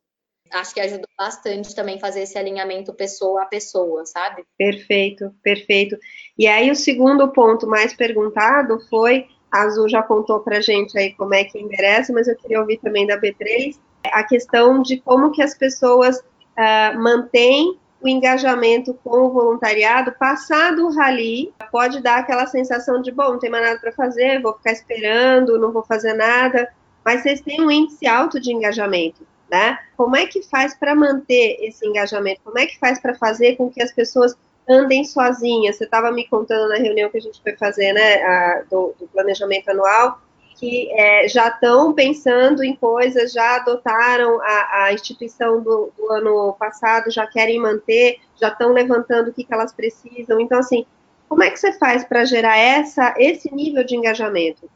[0.51, 4.43] Acho que ajudou bastante também fazer esse alinhamento pessoa a pessoa, sabe?
[4.57, 5.97] Perfeito, perfeito.
[6.37, 11.13] E aí o segundo ponto mais perguntado foi, a Azul já contou pra gente aí
[11.13, 15.31] como é que endereça, mas eu queria ouvir também da B3, a questão de como
[15.31, 22.17] que as pessoas uh, mantêm o engajamento com o voluntariado, passado o rally, pode dar
[22.19, 25.83] aquela sensação de, bom, não tem mais nada para fazer, vou ficar esperando, não vou
[25.83, 26.71] fazer nada.
[27.05, 29.77] mas vocês têm um índice alto de engajamento, né?
[29.95, 32.41] Como é que faz para manter esse engajamento?
[32.43, 34.35] Como é que faz para fazer com que as pessoas
[34.67, 35.77] andem sozinhas?
[35.77, 39.07] Você estava me contando na reunião que a gente foi fazer, né, a, do, do
[39.07, 40.19] planejamento anual,
[40.61, 46.53] que é, já estão pensando em coisas, já adotaram a, a instituição do, do, ano
[46.53, 50.39] passado, já querem manter, já estão levantando o que, que elas precisam.
[50.39, 50.85] Então, assim,
[51.27, 54.69] como é que você faz para gerar essa, esse nível de engajamento?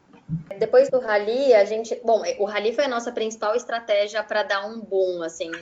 [0.58, 4.66] Depois do rally, a gente, bom, o rally foi a nossa principal estratégia para dar
[4.66, 5.52] um boom, assim,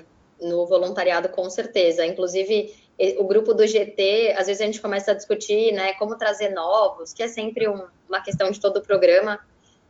[0.41, 2.07] no voluntariado, com certeza.
[2.07, 2.75] Inclusive,
[3.19, 7.13] o grupo do GT, às vezes a gente começa a discutir, né, como trazer novos,
[7.13, 9.39] que é sempre um, uma questão de todo o programa.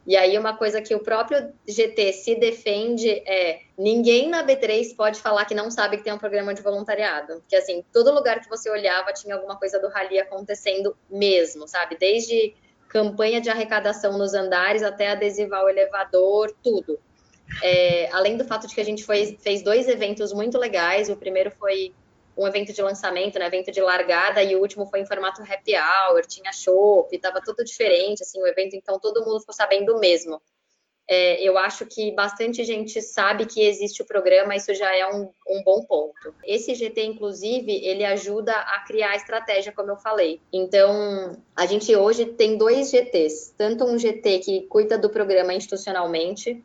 [0.06, 5.20] E aí, uma coisa que o próprio GT se defende é: ninguém na B3 pode
[5.20, 7.40] falar que não sabe que tem um programa de voluntariado.
[7.40, 11.96] Porque, assim, todo lugar que você olhava tinha alguma coisa do rally acontecendo mesmo, sabe?
[11.98, 12.54] Desde
[12.88, 16.98] campanha de arrecadação nos andares até adesivar o elevador, tudo.
[17.62, 21.08] É, além do fato de que a gente foi, fez dois eventos muito legais.
[21.08, 21.94] O primeiro foi
[22.36, 25.74] um evento de lançamento, né, evento de largada, e o último foi em formato happy
[25.76, 30.40] hour, tinha show, estava tudo diferente, assim, o evento, então todo mundo ficou sabendo mesmo.
[31.06, 35.30] É, eu acho que bastante gente sabe que existe o programa, isso já é um,
[35.46, 36.34] um, bom ponto.
[36.42, 40.40] Esse GT, inclusive, ele ajuda a criar a estratégia, como eu falei.
[40.50, 46.64] Então, a gente hoje tem dois GTs, tanto um GT que cuida do programa institucionalmente,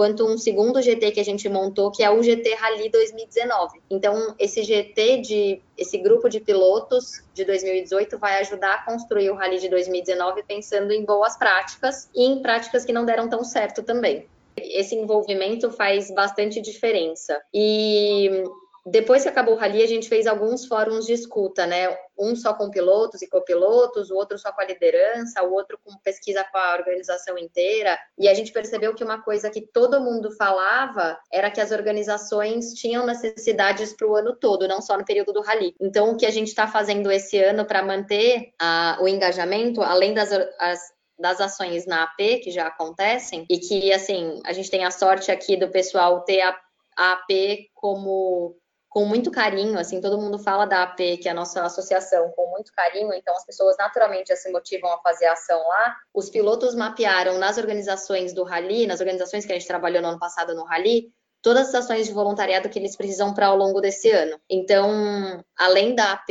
[0.00, 3.82] quanto um segundo GT que a gente montou, que é o GT Rally 2019.
[3.90, 9.34] Então, esse GT de esse grupo de pilotos de 2018 vai ajudar a construir o
[9.34, 13.82] Rally de 2019 pensando em boas práticas e em práticas que não deram tão certo
[13.82, 14.26] também.
[14.56, 17.38] Esse envolvimento faz bastante diferença.
[17.52, 18.42] E
[18.86, 21.88] depois que acabou o rally, a gente fez alguns fóruns de escuta, né?
[22.18, 25.96] Um só com pilotos e copilotos, o outro só com a liderança, o outro com
[25.98, 27.98] pesquisa com a organização inteira.
[28.18, 32.74] E a gente percebeu que uma coisa que todo mundo falava era que as organizações
[32.74, 35.74] tinham necessidades para o ano todo, não só no período do rally.
[35.80, 40.14] Então, o que a gente está fazendo esse ano para manter a, o engajamento, além
[40.14, 40.80] das as,
[41.20, 45.30] das ações na AP que já acontecem e que assim a gente tem a sorte
[45.30, 46.58] aqui do pessoal ter a,
[46.96, 48.56] a AP como
[48.90, 52.50] com muito carinho, assim, todo mundo fala da AP, que é a nossa associação, com
[52.50, 55.96] muito carinho, então as pessoas naturalmente já se motivam a fazer a ação lá.
[56.12, 60.18] Os pilotos mapearam nas organizações do Rally, nas organizações que a gente trabalhou no ano
[60.18, 64.10] passado no Rally, todas as ações de voluntariado que eles precisam para ao longo desse
[64.10, 64.40] ano.
[64.50, 66.28] Então, além da AP,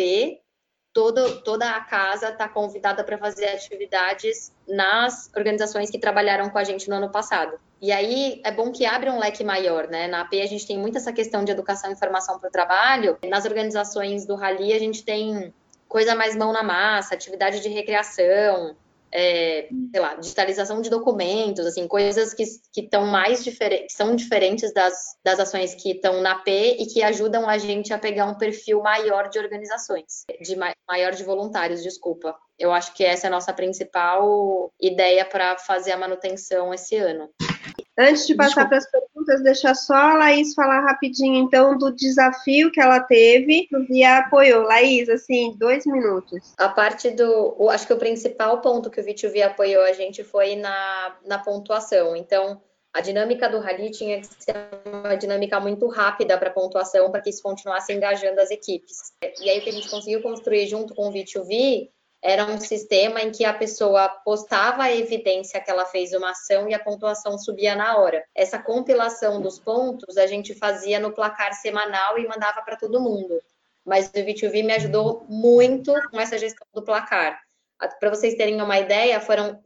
[0.99, 6.63] todo, toda a casa está convidada para fazer atividades nas organizações que trabalharam com a
[6.65, 7.57] gente no ano passado.
[7.81, 10.09] E aí é bom que abre um leque maior, né?
[10.09, 13.17] Na AP a gente tem muito essa questão de educação e informação para o trabalho.
[13.29, 15.53] Nas organizações do Rally a gente tem
[15.87, 18.75] coisa mais mão na massa, atividade de recreação,
[19.11, 22.43] é, sei lá, digitalização de documentos, assim, coisas que
[22.77, 27.49] estão mais diferentes, são diferentes das, das ações que estão na P e que ajudam
[27.49, 30.55] a gente a pegar um perfil maior de organizações, de
[30.87, 32.35] maior de voluntários, desculpa.
[32.57, 37.29] Eu acho que essa é a nossa principal ideia para fazer a manutenção esse ano.
[37.99, 42.71] Antes de passar para as perguntas, deixa só a Laís falar rapidinho, então, do desafio
[42.71, 44.63] que ela teve e apoiou.
[44.63, 46.53] Laís, assim, dois minutos.
[46.57, 47.69] A parte do.
[47.69, 52.15] Acho que o principal ponto que o V2V apoiou a gente foi na, na pontuação.
[52.15, 52.61] Então,
[52.93, 57.31] a dinâmica do rally tinha que ser uma dinâmica muito rápida para pontuação, para que
[57.31, 59.11] isso continuasse engajando as equipes.
[59.41, 61.89] E aí, o que a gente conseguiu construir junto com o V2V
[62.21, 66.67] era um sistema em que a pessoa postava a evidência que ela fez uma ação
[66.67, 68.23] e a pontuação subia na hora.
[68.35, 73.41] Essa compilação dos pontos a gente fazia no placar semanal e mandava para todo mundo.
[73.85, 77.39] Mas o V2V me ajudou muito com essa gestão do placar.
[77.99, 79.57] Para vocês terem uma ideia, foram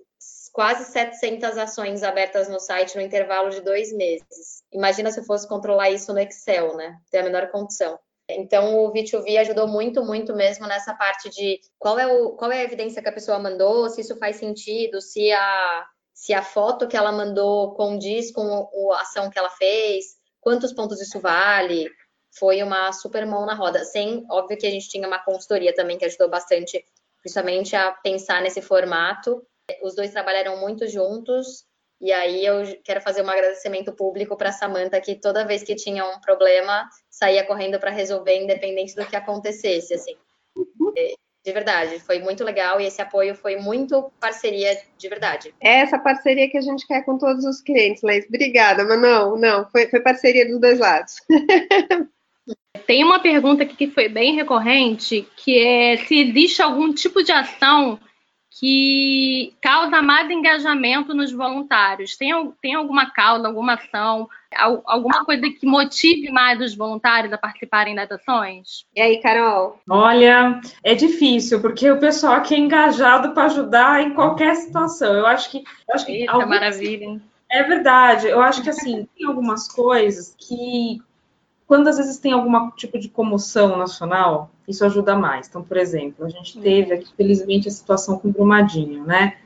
[0.51, 4.63] quase 700 ações abertas no site no intervalo de dois meses.
[4.71, 6.99] Imagina se eu fosse controlar isso no Excel, né?
[7.09, 7.99] Tem a menor condição.
[8.29, 12.59] Então, o V2V ajudou muito, muito mesmo nessa parte de qual é, o, qual é
[12.59, 16.87] a evidência que a pessoa mandou, se isso faz sentido, se a, se a foto
[16.87, 21.89] que ela mandou condiz com a ação que ela fez, quantos pontos isso vale.
[22.39, 23.83] Foi uma super mão na roda.
[23.83, 26.83] Sem, óbvio que a gente tinha uma consultoria também que ajudou bastante,
[27.21, 29.45] principalmente a pensar nesse formato.
[29.83, 31.65] Os dois trabalharam muito juntos
[32.01, 35.75] e aí eu quero fazer um agradecimento público para a Samanta, que toda vez que
[35.75, 40.15] tinha um problema, saía correndo para resolver, independente do que acontecesse, assim.
[40.97, 41.13] É,
[41.45, 45.53] de verdade, foi muito legal e esse apoio foi muito parceria de verdade.
[45.61, 48.25] É essa parceria que a gente quer com todos os clientes, Leis.
[48.27, 51.15] Obrigada, mas não, não, foi, foi parceria dos dois lados.
[52.87, 57.31] Tem uma pergunta aqui que foi bem recorrente, que é se existe algum tipo de
[57.31, 57.99] ação
[58.59, 62.15] que causa mais engajamento nos voluntários?
[62.15, 62.31] Tem,
[62.61, 64.29] tem alguma causa, alguma ação,
[64.85, 68.85] alguma coisa que motive mais os voluntários a participarem das ações?
[68.95, 69.79] E aí, Carol?
[69.89, 75.13] Olha, é difícil, porque o pessoal aqui é engajado para ajudar em qualquer situação.
[75.13, 75.57] Eu acho que.
[75.87, 76.59] Eu acho que Eita, algumas...
[76.59, 77.21] maravilha, hein?
[77.49, 78.27] É verdade.
[78.27, 81.01] Eu acho que assim, tem algumas coisas que
[81.67, 85.47] quando às vezes tem algum tipo de comoção nacional, isso ajuda mais.
[85.47, 89.37] Então, por exemplo, a gente teve aqui, felizmente, a situação com o Brumadinho, né?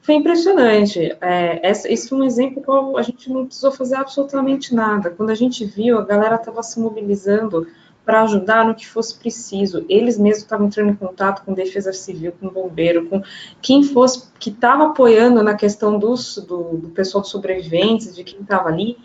[0.00, 1.16] Foi impressionante.
[1.20, 5.10] É, essa, esse foi um exemplo que a gente não precisou fazer absolutamente nada.
[5.10, 7.66] Quando a gente viu, a galera estava se mobilizando
[8.04, 9.84] para ajudar no que fosse preciso.
[9.88, 13.20] Eles mesmos estavam entrando em contato com defesa civil, com bombeiro, com
[13.60, 18.40] quem fosse que estava apoiando na questão dos, do, do pessoal de sobreviventes, de quem
[18.40, 18.96] estava ali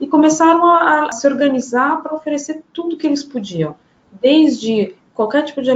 [0.00, 3.76] e começaram a, a se organizar para oferecer tudo que eles podiam,
[4.20, 5.70] desde qualquer tipo de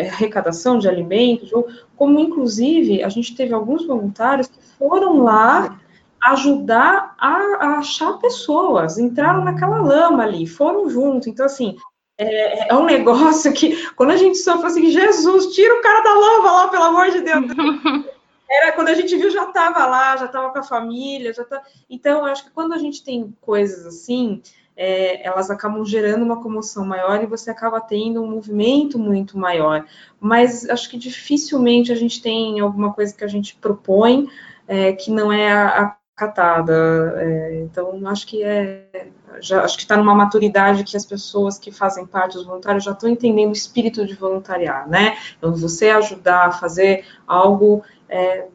[0.00, 5.78] arrecadação de alimentos, ou, como inclusive a gente teve alguns voluntários que foram lá
[6.22, 11.28] ajudar a, a achar pessoas, entraram naquela lama ali, foram junto.
[11.28, 11.76] Então, assim,
[12.18, 16.14] é, é, um negócio que, quando a gente sofre assim, Jesus, tira o cara da
[16.14, 17.44] lama lá, pelo amor de Deus.
[18.48, 21.62] Era quando a gente viu, já estava lá, já estava com a família, já tá.
[21.90, 24.40] Então, eu acho que quando a gente tem coisas assim,
[24.76, 29.84] é, elas acabam gerando uma comoção maior e você acaba tendo um movimento muito maior.
[30.20, 34.28] Mas acho que dificilmente a gente tem alguma coisa que a gente propõe
[34.68, 37.14] é, que não é acatada.
[37.18, 39.08] É, então, acho que é.
[39.40, 42.92] Já, acho que está numa maturidade que as pessoas que fazem parte dos voluntários já
[42.92, 45.16] estão entendendo o espírito de voluntariar, né?
[45.36, 48.46] Então, você ajudar a fazer algo é,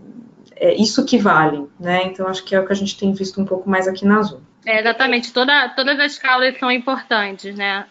[0.56, 2.04] é isso que vale, né?
[2.04, 4.20] Então acho que é o que a gente tem visto um pouco mais aqui na
[4.20, 4.42] Azul.
[4.66, 7.88] É, exatamente, Toda, todas as causas são importantes, né?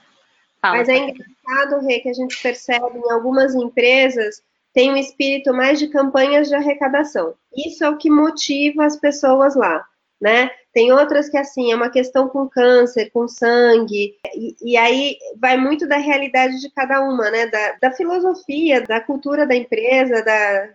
[0.62, 4.42] Fala, Mas é engraçado, Rê, que a gente percebe em algumas empresas
[4.72, 7.34] tem um espírito mais de campanhas de arrecadação.
[7.56, 9.84] Isso é o que motiva as pessoas lá,
[10.20, 10.50] né?
[10.72, 15.56] Tem outras que, assim, é uma questão com câncer, com sangue, e, e aí vai
[15.56, 17.46] muito da realidade de cada uma, né?
[17.46, 20.68] Da, da filosofia, da cultura da empresa, da,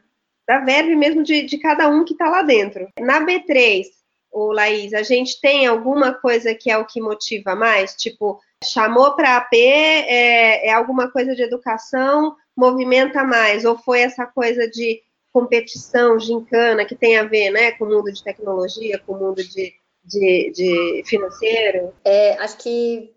[0.48, 2.88] da verve mesmo de, de cada um que está lá dentro.
[3.00, 3.86] Na B3,
[4.32, 7.96] o Laís, a gente tem alguma coisa que é o que motiva mais?
[7.96, 13.64] Tipo, chamou para AP, é, é alguma coisa de educação, movimenta mais?
[13.64, 15.02] Ou foi essa coisa de
[15.36, 19.44] competição, gincana, que tem a ver né, com o mundo de tecnologia, com o mundo
[19.44, 19.74] de,
[20.04, 21.94] de, de financeiro?
[22.06, 23.14] É, acho que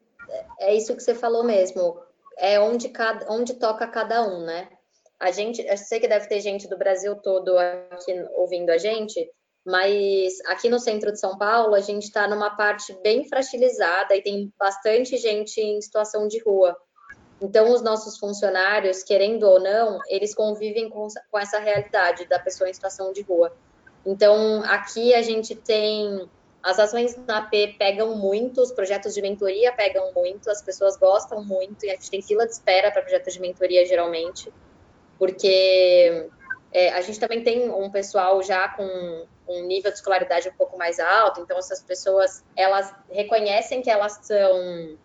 [0.59, 1.97] é isso que você falou mesmo.
[2.37, 4.69] É onde, cada, onde toca cada um, né?
[5.21, 9.29] a gente, eu sei que deve ter gente do Brasil todo aqui ouvindo a gente,
[9.67, 14.23] mas aqui no centro de São Paulo a gente está numa parte bem fragilizada e
[14.23, 16.77] tem bastante gente em situação de rua.
[17.41, 22.69] Então, os nossos funcionários, querendo ou não, eles convivem com, com essa realidade da pessoa
[22.69, 23.55] em situação de rua.
[24.05, 26.29] Então, aqui a gente tem
[26.63, 31.45] as ações na AP pegam muito, os projetos de mentoria pegam muito, as pessoas gostam
[31.45, 34.53] muito e a gente tem fila de espera para projetos de mentoria geralmente
[35.19, 36.31] porque
[36.73, 40.79] é, a gente também tem um pessoal já com um nível de escolaridade um pouco
[40.79, 44.97] mais alto, então essas pessoas elas reconhecem que elas são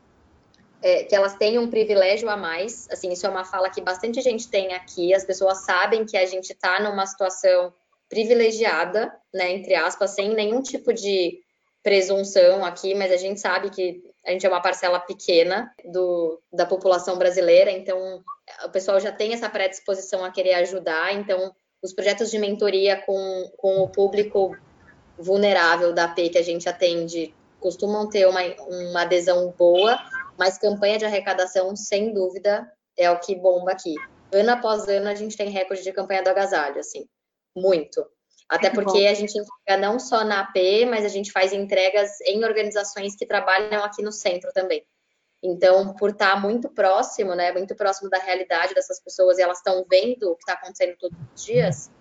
[0.84, 4.20] é, que elas têm um privilégio a mais, assim, isso é uma fala que bastante
[4.20, 7.74] gente tem aqui, as pessoas sabem que a gente está numa situação
[8.10, 11.40] privilegiada, né, entre aspas, sem nenhum tipo de
[11.82, 16.66] presunção aqui, mas a gente sabe que a gente é uma parcela pequena do, da
[16.66, 18.22] população brasileira, então
[18.66, 23.52] o pessoal já tem essa predisposição a querer ajudar, então os projetos de mentoria com,
[23.58, 24.54] com o público
[25.18, 29.98] vulnerável da AP que a gente atende costumam ter uma, uma adesão boa,
[30.38, 33.96] mas campanha de arrecadação, sem dúvida, é o que bomba aqui.
[34.32, 37.08] Ano após ano, a gente tem recorde de campanha do agasalho, assim,
[37.56, 38.06] muito.
[38.50, 40.56] Até porque a gente entrega não só na AP,
[40.90, 44.84] mas a gente faz entregas em organizações que trabalham aqui no centro também.
[45.44, 49.86] Então, por estar muito próximo, né, muito próximo da realidade dessas pessoas, e elas estão
[49.90, 51.92] vendo o que está acontecendo todos os dias,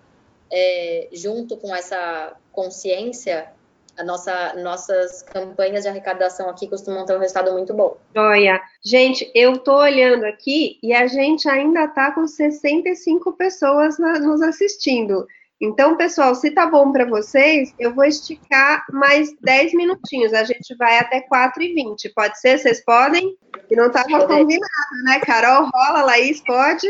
[0.49, 3.51] é, junto com essa consciência,
[3.97, 7.97] a nossa, nossas campanhas de arrecadação aqui costumam ter um resultado muito bom.
[8.15, 8.61] Joia.
[8.83, 14.41] Gente, eu estou olhando aqui e a gente ainda está com 65 pessoas na, nos
[14.41, 15.27] assistindo.
[15.61, 20.33] Então, pessoal, se tá bom para vocês, eu vou esticar mais 10 minutinhos.
[20.33, 22.11] A gente vai até 4h20.
[22.13, 22.57] Pode ser?
[22.57, 23.37] Vocês podem?
[23.69, 25.19] Que não estava combinado, né?
[25.21, 26.85] Carol, rola, Laís, pode?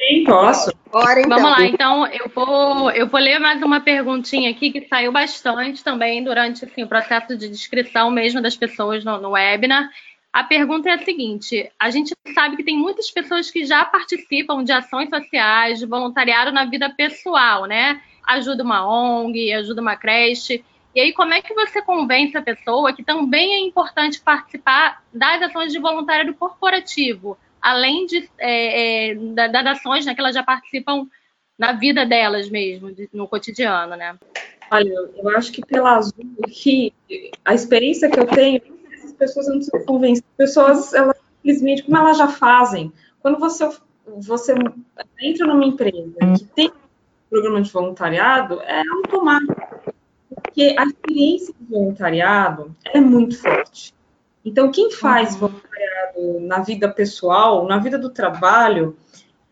[0.00, 0.72] Sim, posso.
[0.90, 1.38] Bora, então.
[1.38, 5.84] Vamos lá, então eu vou, eu vou ler mais uma perguntinha aqui que saiu bastante
[5.84, 9.90] também durante assim, o processo de descrição mesmo das pessoas no, no webinar.
[10.32, 14.64] A pergunta é a seguinte: a gente sabe que tem muitas pessoas que já participam
[14.64, 18.00] de ações sociais, de voluntariado na vida pessoal, né?
[18.26, 20.64] Ajuda uma ONG, ajuda uma creche.
[20.94, 25.42] E aí, como é que você convence a pessoa que também é importante participar das
[25.42, 29.14] ações de voluntariado corporativo, além de, é, é,
[29.48, 31.06] das ações né, que elas já participam
[31.58, 34.16] na vida delas mesmo, no cotidiano, né?
[34.70, 36.24] Olha, eu acho que pela Azul,
[37.44, 38.62] a experiência que eu tenho,
[38.94, 40.24] essas pessoas não precisam convencer.
[40.30, 43.68] As pessoas, elas simplesmente, como elas já fazem, quando você,
[44.06, 44.54] você
[45.20, 46.72] entra numa empresa que tem
[47.28, 49.92] programa de voluntariado, é automático.
[50.34, 53.92] Porque a experiência de voluntariado é muito forte.
[54.44, 55.40] Então, quem faz uhum.
[55.48, 58.96] voluntariado na vida pessoal, na vida do trabalho,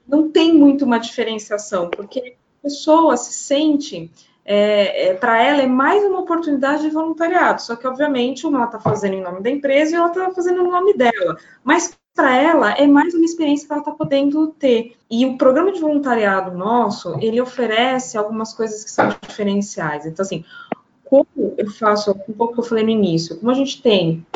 [0.06, 4.10] não tem muito uma diferenciação, porque a pessoa se sente
[4.50, 7.60] é, é, para ela é mais uma oportunidade de voluntariado.
[7.60, 10.62] Só que, obviamente, uma ela está fazendo em nome da empresa e outra está fazendo
[10.64, 11.36] no nome dela.
[11.62, 14.96] Mas para ela é mais uma experiência que ela está podendo ter.
[15.10, 20.06] E o programa de voluntariado nosso, ele oferece algumas coisas que são diferenciais.
[20.06, 20.42] Então, assim,
[21.04, 24.26] como eu faço, um pouco que eu falei no início, como a gente tem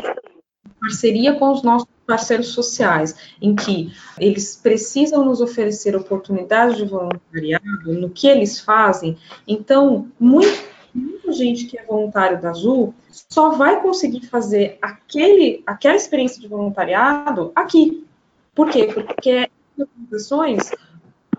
[0.83, 7.93] parceria com os nossos parceiros sociais, em que eles precisam nos oferecer oportunidades de voluntariado
[7.93, 9.17] no que eles fazem,
[9.47, 15.95] então, muito, muita gente que é voluntário da Azul só vai conseguir fazer aquele, aquela
[15.95, 18.05] experiência de voluntariado aqui.
[18.53, 18.91] Por quê?
[18.93, 20.71] Porque as organizações,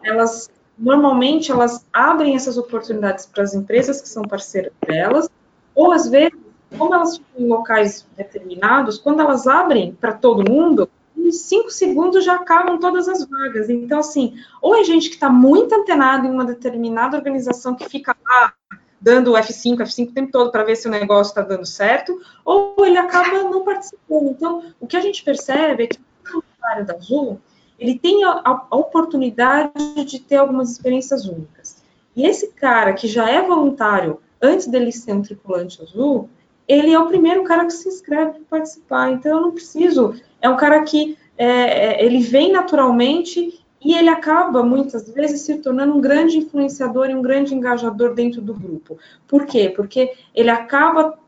[0.03, 5.29] elas normalmente elas abrem essas oportunidades para as empresas que são parceiras delas,
[5.75, 6.44] ou às vezes
[6.77, 12.25] como elas ficam em locais determinados, quando elas abrem para todo mundo, em cinco segundos
[12.25, 13.71] já acabam todas as vagas.
[13.71, 18.17] Então, assim, ou é gente que está muito antenado em uma determinada organização que fica
[18.25, 18.53] lá
[19.01, 22.75] dando F5, F5 o tempo todo para ver se o negócio está dando certo, ou
[22.79, 24.31] ele acaba não participando.
[24.31, 27.41] Então, o que a gente percebe é que o voluntário da Azul,
[27.79, 31.83] ele tem a, a oportunidade de ter algumas experiências únicas.
[32.17, 36.29] E esse cara que já é voluntário antes dele ser um tripulante azul,
[36.67, 39.11] ele é o primeiro cara que se inscreve para participar.
[39.11, 40.15] Então, eu não preciso.
[40.41, 45.57] É um cara que é, é, ele vem naturalmente e ele acaba, muitas vezes, se
[45.57, 48.99] tornando um grande influenciador e um grande engajador dentro do grupo.
[49.29, 49.73] Por quê?
[49.75, 51.19] Porque ele acaba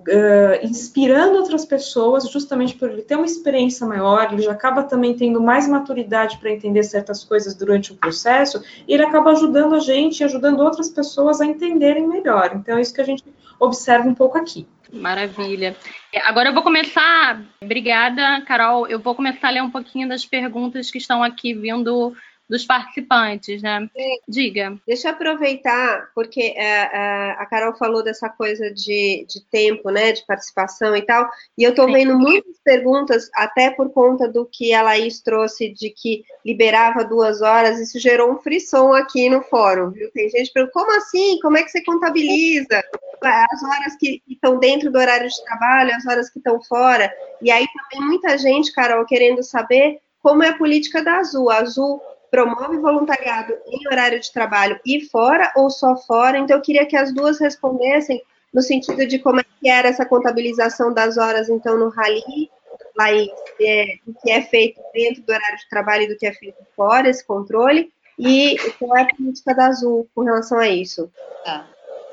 [0.00, 5.14] Uh, inspirando outras pessoas, justamente por ele ter uma experiência maior, ele já acaba também
[5.14, 9.78] tendo mais maturidade para entender certas coisas durante o processo, e ele acaba ajudando a
[9.78, 12.52] gente, ajudando outras pessoas a entenderem melhor.
[12.54, 13.22] Então, é isso que a gente
[13.58, 14.66] observa um pouco aqui.
[14.92, 15.76] Maravilha.
[16.24, 17.42] Agora eu vou começar.
[17.62, 18.86] Obrigada, Carol.
[18.86, 22.14] Eu vou começar a ler um pouquinho das perguntas que estão aqui vindo
[22.50, 23.88] dos participantes, né?
[24.28, 24.76] Diga.
[24.84, 30.10] Deixa eu aproveitar, porque é, é, a Carol falou dessa coisa de, de tempo, né,
[30.10, 34.74] de participação e tal, e eu estou vendo muitas perguntas, até por conta do que
[34.74, 39.90] a Laís trouxe de que liberava duas horas, isso gerou um frisson aqui no fórum,
[39.90, 40.10] viu?
[40.10, 41.38] Tem gente perguntando, como assim?
[41.40, 42.82] Como é que você contabiliza?
[43.22, 47.48] As horas que estão dentro do horário de trabalho, as horas que estão fora, e
[47.50, 51.50] aí também muita gente, Carol, querendo saber como é a política da Azul.
[51.50, 56.38] A Azul promove voluntariado em horário de trabalho e fora ou só fora?
[56.38, 58.22] Então, eu queria que as duas respondessem
[58.52, 62.50] no sentido de como é que era essa contabilização das horas, então, no Rally,
[62.96, 66.32] lá é, do que é feito dentro do horário de trabalho e do que é
[66.32, 71.10] feito fora, esse controle, e qual é a política da Azul com relação a isso?
[71.44, 71.66] Tá.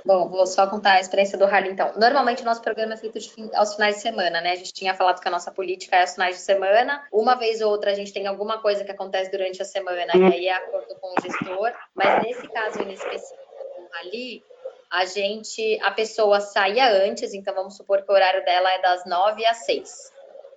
[0.08, 1.92] Bom, vou só contar a experiência do rally, então.
[1.98, 4.54] Normalmente o nosso programa é feito fim, aos finais de semana, né?
[4.54, 7.06] A gente tinha falado que a nossa política é aos finais de semana.
[7.12, 10.24] Uma vez ou outra a gente tem alguma coisa que acontece durante a semana, e
[10.24, 11.74] aí é acordo com o gestor.
[11.94, 14.42] Mas nesse caso em específico do rally,
[14.90, 19.06] a gente, a pessoa saía antes, então vamos supor que o horário dela é das
[19.06, 20.10] nove às seis.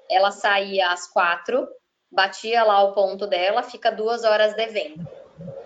[0.09, 1.68] Ela saía às quatro,
[2.09, 5.05] batia lá o ponto dela, fica duas horas devendo.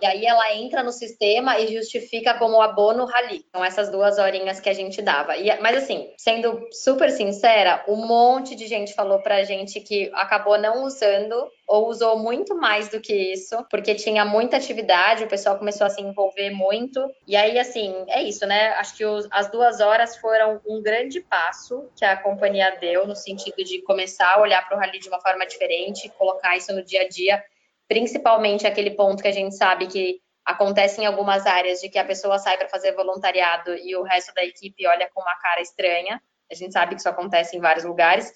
[0.01, 3.45] E aí ela entra no sistema e justifica como abono rally.
[3.51, 5.37] São essas duas horinhas que a gente dava.
[5.37, 10.59] E, mas assim, sendo super sincera, um monte de gente falou pra gente que acabou
[10.59, 15.57] não usando ou usou muito mais do que isso, porque tinha muita atividade, o pessoal
[15.57, 17.01] começou a se envolver muito.
[17.27, 18.69] E aí, assim, é isso, né?
[18.75, 23.17] Acho que os, as duas horas foram um grande passo que a companhia deu no
[23.17, 26.85] sentido de começar a olhar para o rally de uma forma diferente, colocar isso no
[26.85, 27.43] dia a dia
[27.89, 32.05] principalmente aquele ponto que a gente sabe que acontece em algumas áreas de que a
[32.05, 36.21] pessoa sai para fazer voluntariado e o resto da equipe olha com uma cara estranha.
[36.51, 38.33] A gente sabe que isso acontece em vários lugares.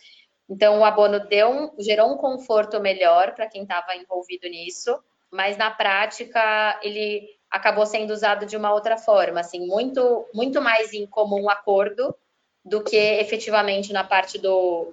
[0.48, 4.98] Então, o abono deu um, gerou um conforto melhor para quem estava envolvido nisso,
[5.30, 10.92] mas na prática ele acabou sendo usado de uma outra forma, assim, muito, muito mais
[10.94, 12.14] em comum acordo
[12.64, 14.92] do que efetivamente na parte do,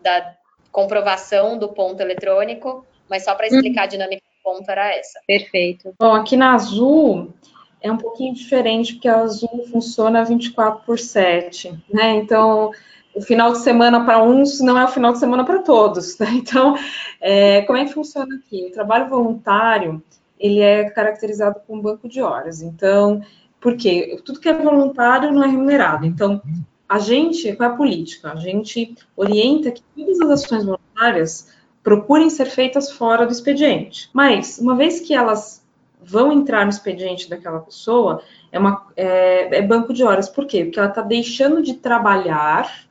[0.00, 0.36] da,
[0.76, 5.20] comprovação do ponto eletrônico, mas só para explicar a dinâmica do ponto era essa.
[5.26, 5.94] Perfeito.
[5.98, 7.32] Bom, aqui na Azul
[7.80, 12.16] é um pouquinho diferente, porque a Azul funciona 24 por 7, né?
[12.16, 12.70] Então,
[13.14, 16.26] o final de semana para uns não é o final de semana para todos, né?
[16.36, 16.76] Então,
[17.20, 18.66] é, como é que funciona aqui?
[18.66, 20.02] O trabalho voluntário,
[20.38, 22.60] ele é caracterizado com banco de horas.
[22.60, 23.22] Então,
[23.60, 24.20] por quê?
[24.24, 26.06] Tudo que é voluntário não é remunerado.
[26.06, 26.42] Então,
[26.88, 28.32] a gente, qual é a política?
[28.32, 31.52] A gente orienta que todas as ações voluntárias
[31.86, 34.10] procurem ser feitas fora do expediente.
[34.12, 35.64] Mas, uma vez que elas
[36.02, 40.28] vão entrar no expediente daquela pessoa, é, uma, é, é banco de horas.
[40.28, 40.64] Por quê?
[40.64, 42.88] Porque ela está deixando de trabalhar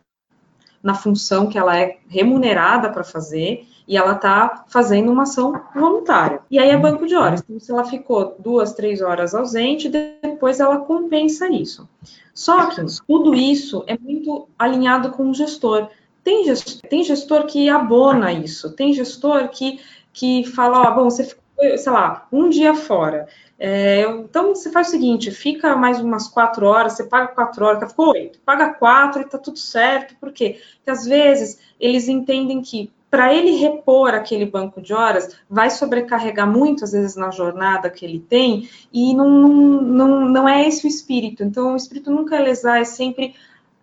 [0.82, 6.40] na função que ela é remunerada para fazer e ela está fazendo uma ação voluntária.
[6.50, 7.44] E aí é banco de horas.
[7.44, 11.86] Então, se ela ficou duas, três horas ausente, depois ela compensa isso.
[12.34, 15.90] Só que tudo isso é muito alinhado com o gestor.
[16.26, 19.80] Tem gestor, tem gestor que abona isso, tem gestor que,
[20.12, 21.44] que fala, ó, bom, você ficou,
[21.78, 23.28] sei lá, um dia fora.
[23.60, 27.92] É, então, você faz o seguinte, fica mais umas quatro horas, você paga quatro horas,
[27.92, 30.60] ficou oito, paga quatro e tá tudo certo, por quê?
[30.78, 36.52] Porque às vezes eles entendem que para ele repor aquele banco de horas, vai sobrecarregar
[36.52, 40.90] muito, às vezes, na jornada que ele tem, e não, não, não é esse o
[40.90, 41.44] espírito.
[41.44, 43.36] Então, o espírito nunca é lesar, é sempre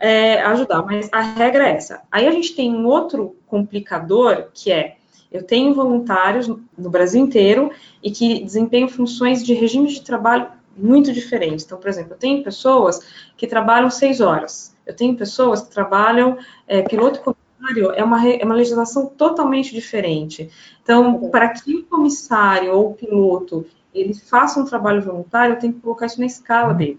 [0.02, 2.02] é, ajudar, mas a regra é essa.
[2.10, 4.96] Aí a gente tem um outro complicador, que é,
[5.30, 7.70] eu tenho voluntários no Brasil inteiro
[8.02, 11.64] e que desempenham funções de regime de trabalho muito diferentes.
[11.64, 12.98] Então, por exemplo, eu tenho pessoas
[13.36, 16.36] que trabalham seis horas, eu tenho pessoas que trabalham
[16.66, 17.22] é, piloto
[17.94, 20.50] é uma, é uma legislação totalmente diferente.
[20.82, 25.78] Então, para que o comissário ou o piloto ele faça um trabalho voluntário, tem que
[25.78, 26.98] colocar isso na escala dele.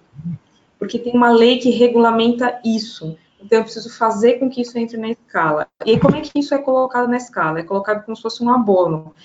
[0.84, 3.18] Porque tem uma lei que regulamenta isso.
[3.42, 5.66] Então, eu preciso fazer com que isso entre na escala.
[5.86, 7.60] E aí, como é que isso é colocado na escala?
[7.60, 9.16] É colocado como se fosse um abono,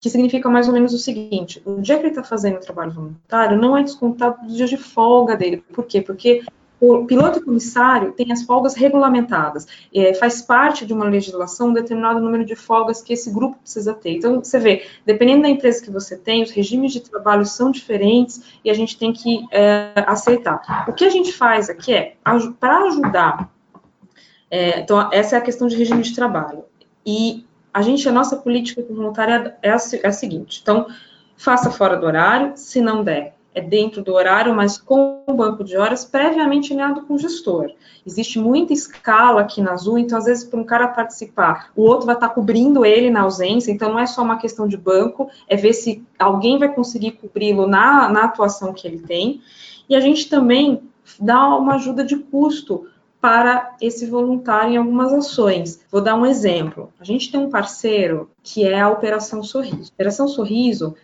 [0.00, 2.92] que significa mais ou menos o seguinte: o dia que ele está fazendo o trabalho
[2.92, 5.56] voluntário não é descontado do dia de folga dele.
[5.56, 6.00] Por quê?
[6.00, 6.44] Porque
[6.80, 12.20] o piloto comissário tem as folgas regulamentadas, é, faz parte de uma legislação um determinado
[12.20, 14.12] número de folgas que esse grupo precisa ter.
[14.12, 18.42] Então, você vê, dependendo da empresa que você tem, os regimes de trabalho são diferentes
[18.64, 20.86] e a gente tem que é, aceitar.
[20.88, 22.14] O que a gente faz aqui é,
[22.60, 23.50] para ajudar,
[24.50, 26.64] é, então, essa é a questão de regime de trabalho.
[27.04, 30.86] E a gente, a nossa política voluntária é a, é a seguinte: então,
[31.36, 35.64] faça fora do horário, se não der, é dentro do horário, mas com o banco
[35.64, 37.70] de horas previamente alinhado com o gestor.
[38.06, 42.06] Existe muita escala aqui na Azul, então às vezes para um cara participar, o outro
[42.06, 45.56] vai estar cobrindo ele na ausência, então não é só uma questão de banco, é
[45.56, 49.40] ver se alguém vai conseguir cobri-lo na, na atuação que ele tem.
[49.88, 50.82] E a gente também
[51.18, 52.86] dá uma ajuda de custo
[53.20, 55.80] para esse voluntário em algumas ações.
[55.90, 56.92] Vou dar um exemplo.
[57.00, 59.90] A gente tem um parceiro que é a Operação Sorriso.
[59.90, 60.94] A Operação Sorriso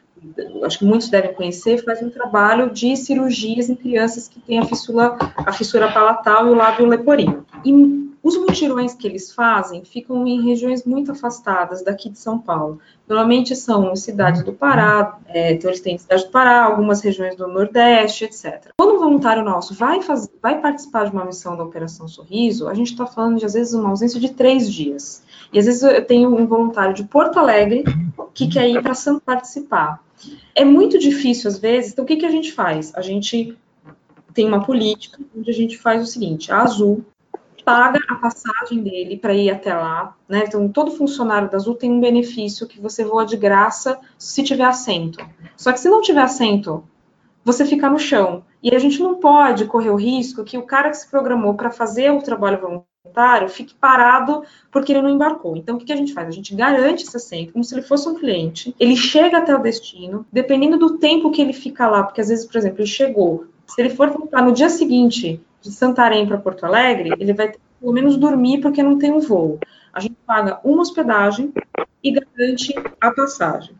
[0.64, 4.64] acho que muitos devem conhecer, faz um trabalho de cirurgias em crianças que têm a
[4.64, 7.44] fissura, a fissura palatal e o lábio leporino.
[7.64, 12.78] E os mutirões que eles fazem ficam em regiões muito afastadas daqui de São Paulo.
[13.06, 17.46] Normalmente são cidades do Pará, é, então eles têm cidade do Pará, algumas regiões do
[17.46, 18.70] Nordeste, etc.
[18.78, 20.00] Quando um voluntário nosso vai,
[20.40, 23.74] vai participar de uma missão da Operação Sorriso, a gente está falando de, às vezes,
[23.74, 25.22] uma ausência de três dias.
[25.52, 27.84] E às vezes eu tenho um voluntário de Porto Alegre
[28.32, 30.03] que quer ir para Santo participar.
[30.54, 32.94] É muito difícil às vezes, então o que, que a gente faz?
[32.94, 33.56] A gente
[34.32, 37.04] tem uma política onde a gente faz o seguinte: a Azul
[37.64, 40.44] paga a passagem dele para ir até lá, né?
[40.46, 44.64] Então, todo funcionário da Azul tem um benefício que você voa de graça se tiver
[44.64, 45.24] assento.
[45.56, 46.84] Só que se não tiver assento,
[47.42, 48.44] você fica no chão.
[48.62, 51.70] E a gente não pode correr o risco que o cara que se programou para
[51.70, 55.56] fazer o trabalho voluntário fique parado porque ele não embarcou.
[55.56, 56.28] Então, o que, a gente faz?
[56.28, 58.74] A gente garante esse assento como se ele fosse um cliente.
[58.80, 62.46] Ele chega até o destino, dependendo do tempo que ele fica lá, porque às vezes,
[62.46, 63.46] por exemplo, ele chegou.
[63.66, 67.64] Se ele for no dia seguinte de Santarém para Porto Alegre, ele vai ter que
[67.80, 69.58] pelo menos dormir porque não tem um voo.
[69.92, 71.52] A gente paga uma hospedagem
[72.02, 73.74] e garante a passagem.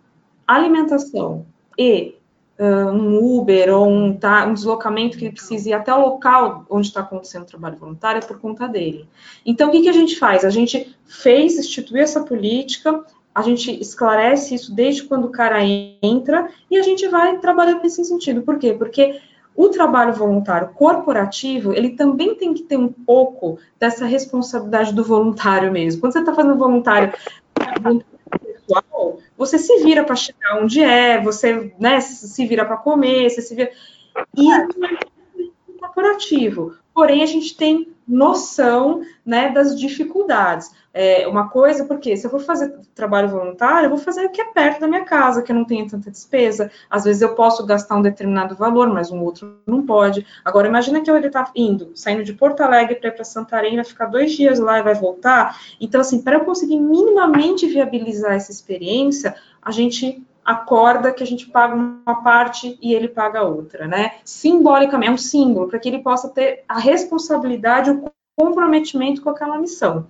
[0.46, 1.46] Alimentação
[1.78, 2.14] e
[2.58, 6.86] um Uber ou um, tá, um deslocamento que ele precise ir até o local onde
[6.86, 9.08] está acontecendo o trabalho voluntário é por conta dele.
[9.44, 10.44] Então, o que, que a gente faz?
[10.44, 15.58] A gente fez, instituir essa política, a gente esclarece isso desde quando o cara
[16.00, 18.42] entra e a gente vai trabalhando nesse sentido.
[18.42, 18.72] Por quê?
[18.72, 19.20] Porque
[19.56, 25.72] o trabalho voluntário corporativo, ele também tem que ter um pouco dessa responsabilidade do voluntário
[25.72, 26.00] mesmo.
[26.00, 27.12] Quando você está fazendo voluntário
[28.40, 33.42] pessoal, você se vira para chegar onde é, você né, se vira para comer, você
[33.42, 33.70] se vira.
[34.36, 34.66] E é
[35.78, 36.76] corporativo.
[36.94, 40.70] porém a gente tem noção né, das dificuldades.
[40.92, 44.40] É uma coisa, porque se eu for fazer trabalho voluntário, eu vou fazer o que
[44.40, 46.70] é perto da minha casa, que eu não tenha tanta despesa.
[46.88, 50.24] Às vezes eu posso gastar um determinado valor, mas um outro não pode.
[50.44, 53.84] Agora, imagina que ele está indo, saindo de Porto Alegre para ir para Santarém, vai
[53.84, 55.58] ficar dois dias lá e vai voltar.
[55.80, 61.46] Então, assim, para eu conseguir minimamente viabilizar essa experiência, a gente acorda que a gente
[61.46, 64.16] paga uma parte e ele paga outra, né?
[64.24, 69.58] Simbolicamente, é um símbolo, para que ele possa ter a responsabilidade, o comprometimento com aquela
[69.58, 70.06] missão.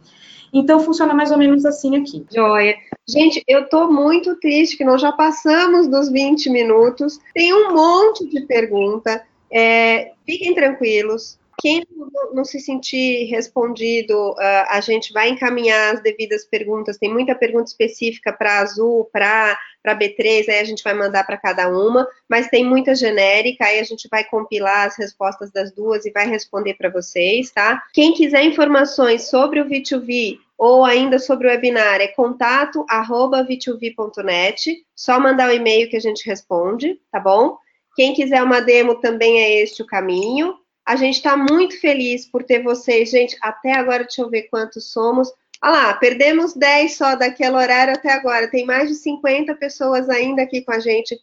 [0.52, 2.24] Então, funciona mais ou menos assim aqui.
[2.32, 2.76] Joia.
[3.08, 7.18] Gente, eu tô muito triste que nós já passamos dos 20 minutos.
[7.34, 9.24] Tem um monte de pergunta.
[9.52, 11.38] É, fiquem tranquilos.
[11.60, 11.84] Quem
[12.32, 14.34] não se sentir respondido,
[14.68, 16.98] a gente vai encaminhar as devidas perguntas.
[16.98, 21.68] Tem muita pergunta específica para Azul, para B3, aí a gente vai mandar para cada
[21.68, 26.10] uma, mas tem muita genérica, aí a gente vai compilar as respostas das duas e
[26.10, 27.82] vai responder para vocês, tá?
[27.92, 34.84] Quem quiser informações sobre o V2V ou ainda sobre o webinar, é contato arroba v2v.net,
[34.94, 37.58] só mandar o um e-mail que a gente responde, tá bom?
[37.96, 40.56] Quem quiser uma demo também é este o caminho.
[40.84, 43.10] A gente está muito feliz por ter vocês.
[43.10, 45.32] Gente, até agora, deixa eu ver quantos somos.
[45.62, 48.50] Olha lá, perdemos 10 só daquele horário até agora.
[48.50, 51.18] Tem mais de 50 pessoas ainda aqui com a gente.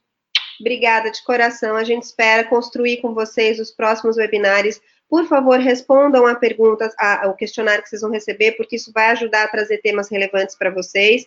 [0.59, 1.75] Obrigada de coração.
[1.75, 4.81] A gente espera construir com vocês os próximos webinários.
[5.07, 6.91] Por favor, respondam a pergunta,
[7.21, 10.71] ao questionário que vocês vão receber, porque isso vai ajudar a trazer temas relevantes para
[10.71, 11.25] vocês.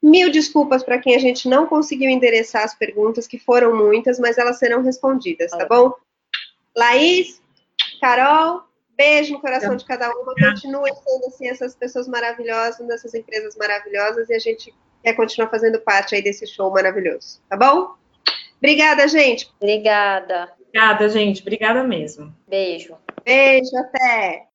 [0.00, 4.38] Mil desculpas para quem a gente não conseguiu endereçar as perguntas, que foram muitas, mas
[4.38, 5.92] elas serão respondidas, tá bom?
[6.76, 7.41] Laís,
[8.02, 8.64] Carol,
[8.96, 10.34] beijo no coração de cada uma.
[10.34, 14.74] Continue sendo assim essas pessoas maravilhosas, dessas empresas maravilhosas, e a gente
[15.04, 17.94] quer continuar fazendo parte aí desse show maravilhoso, tá bom?
[18.58, 19.48] Obrigada, gente.
[19.60, 20.52] Obrigada.
[20.58, 21.42] Obrigada, gente.
[21.42, 22.34] Obrigada mesmo.
[22.48, 22.96] Beijo.
[23.24, 24.48] Beijo, até.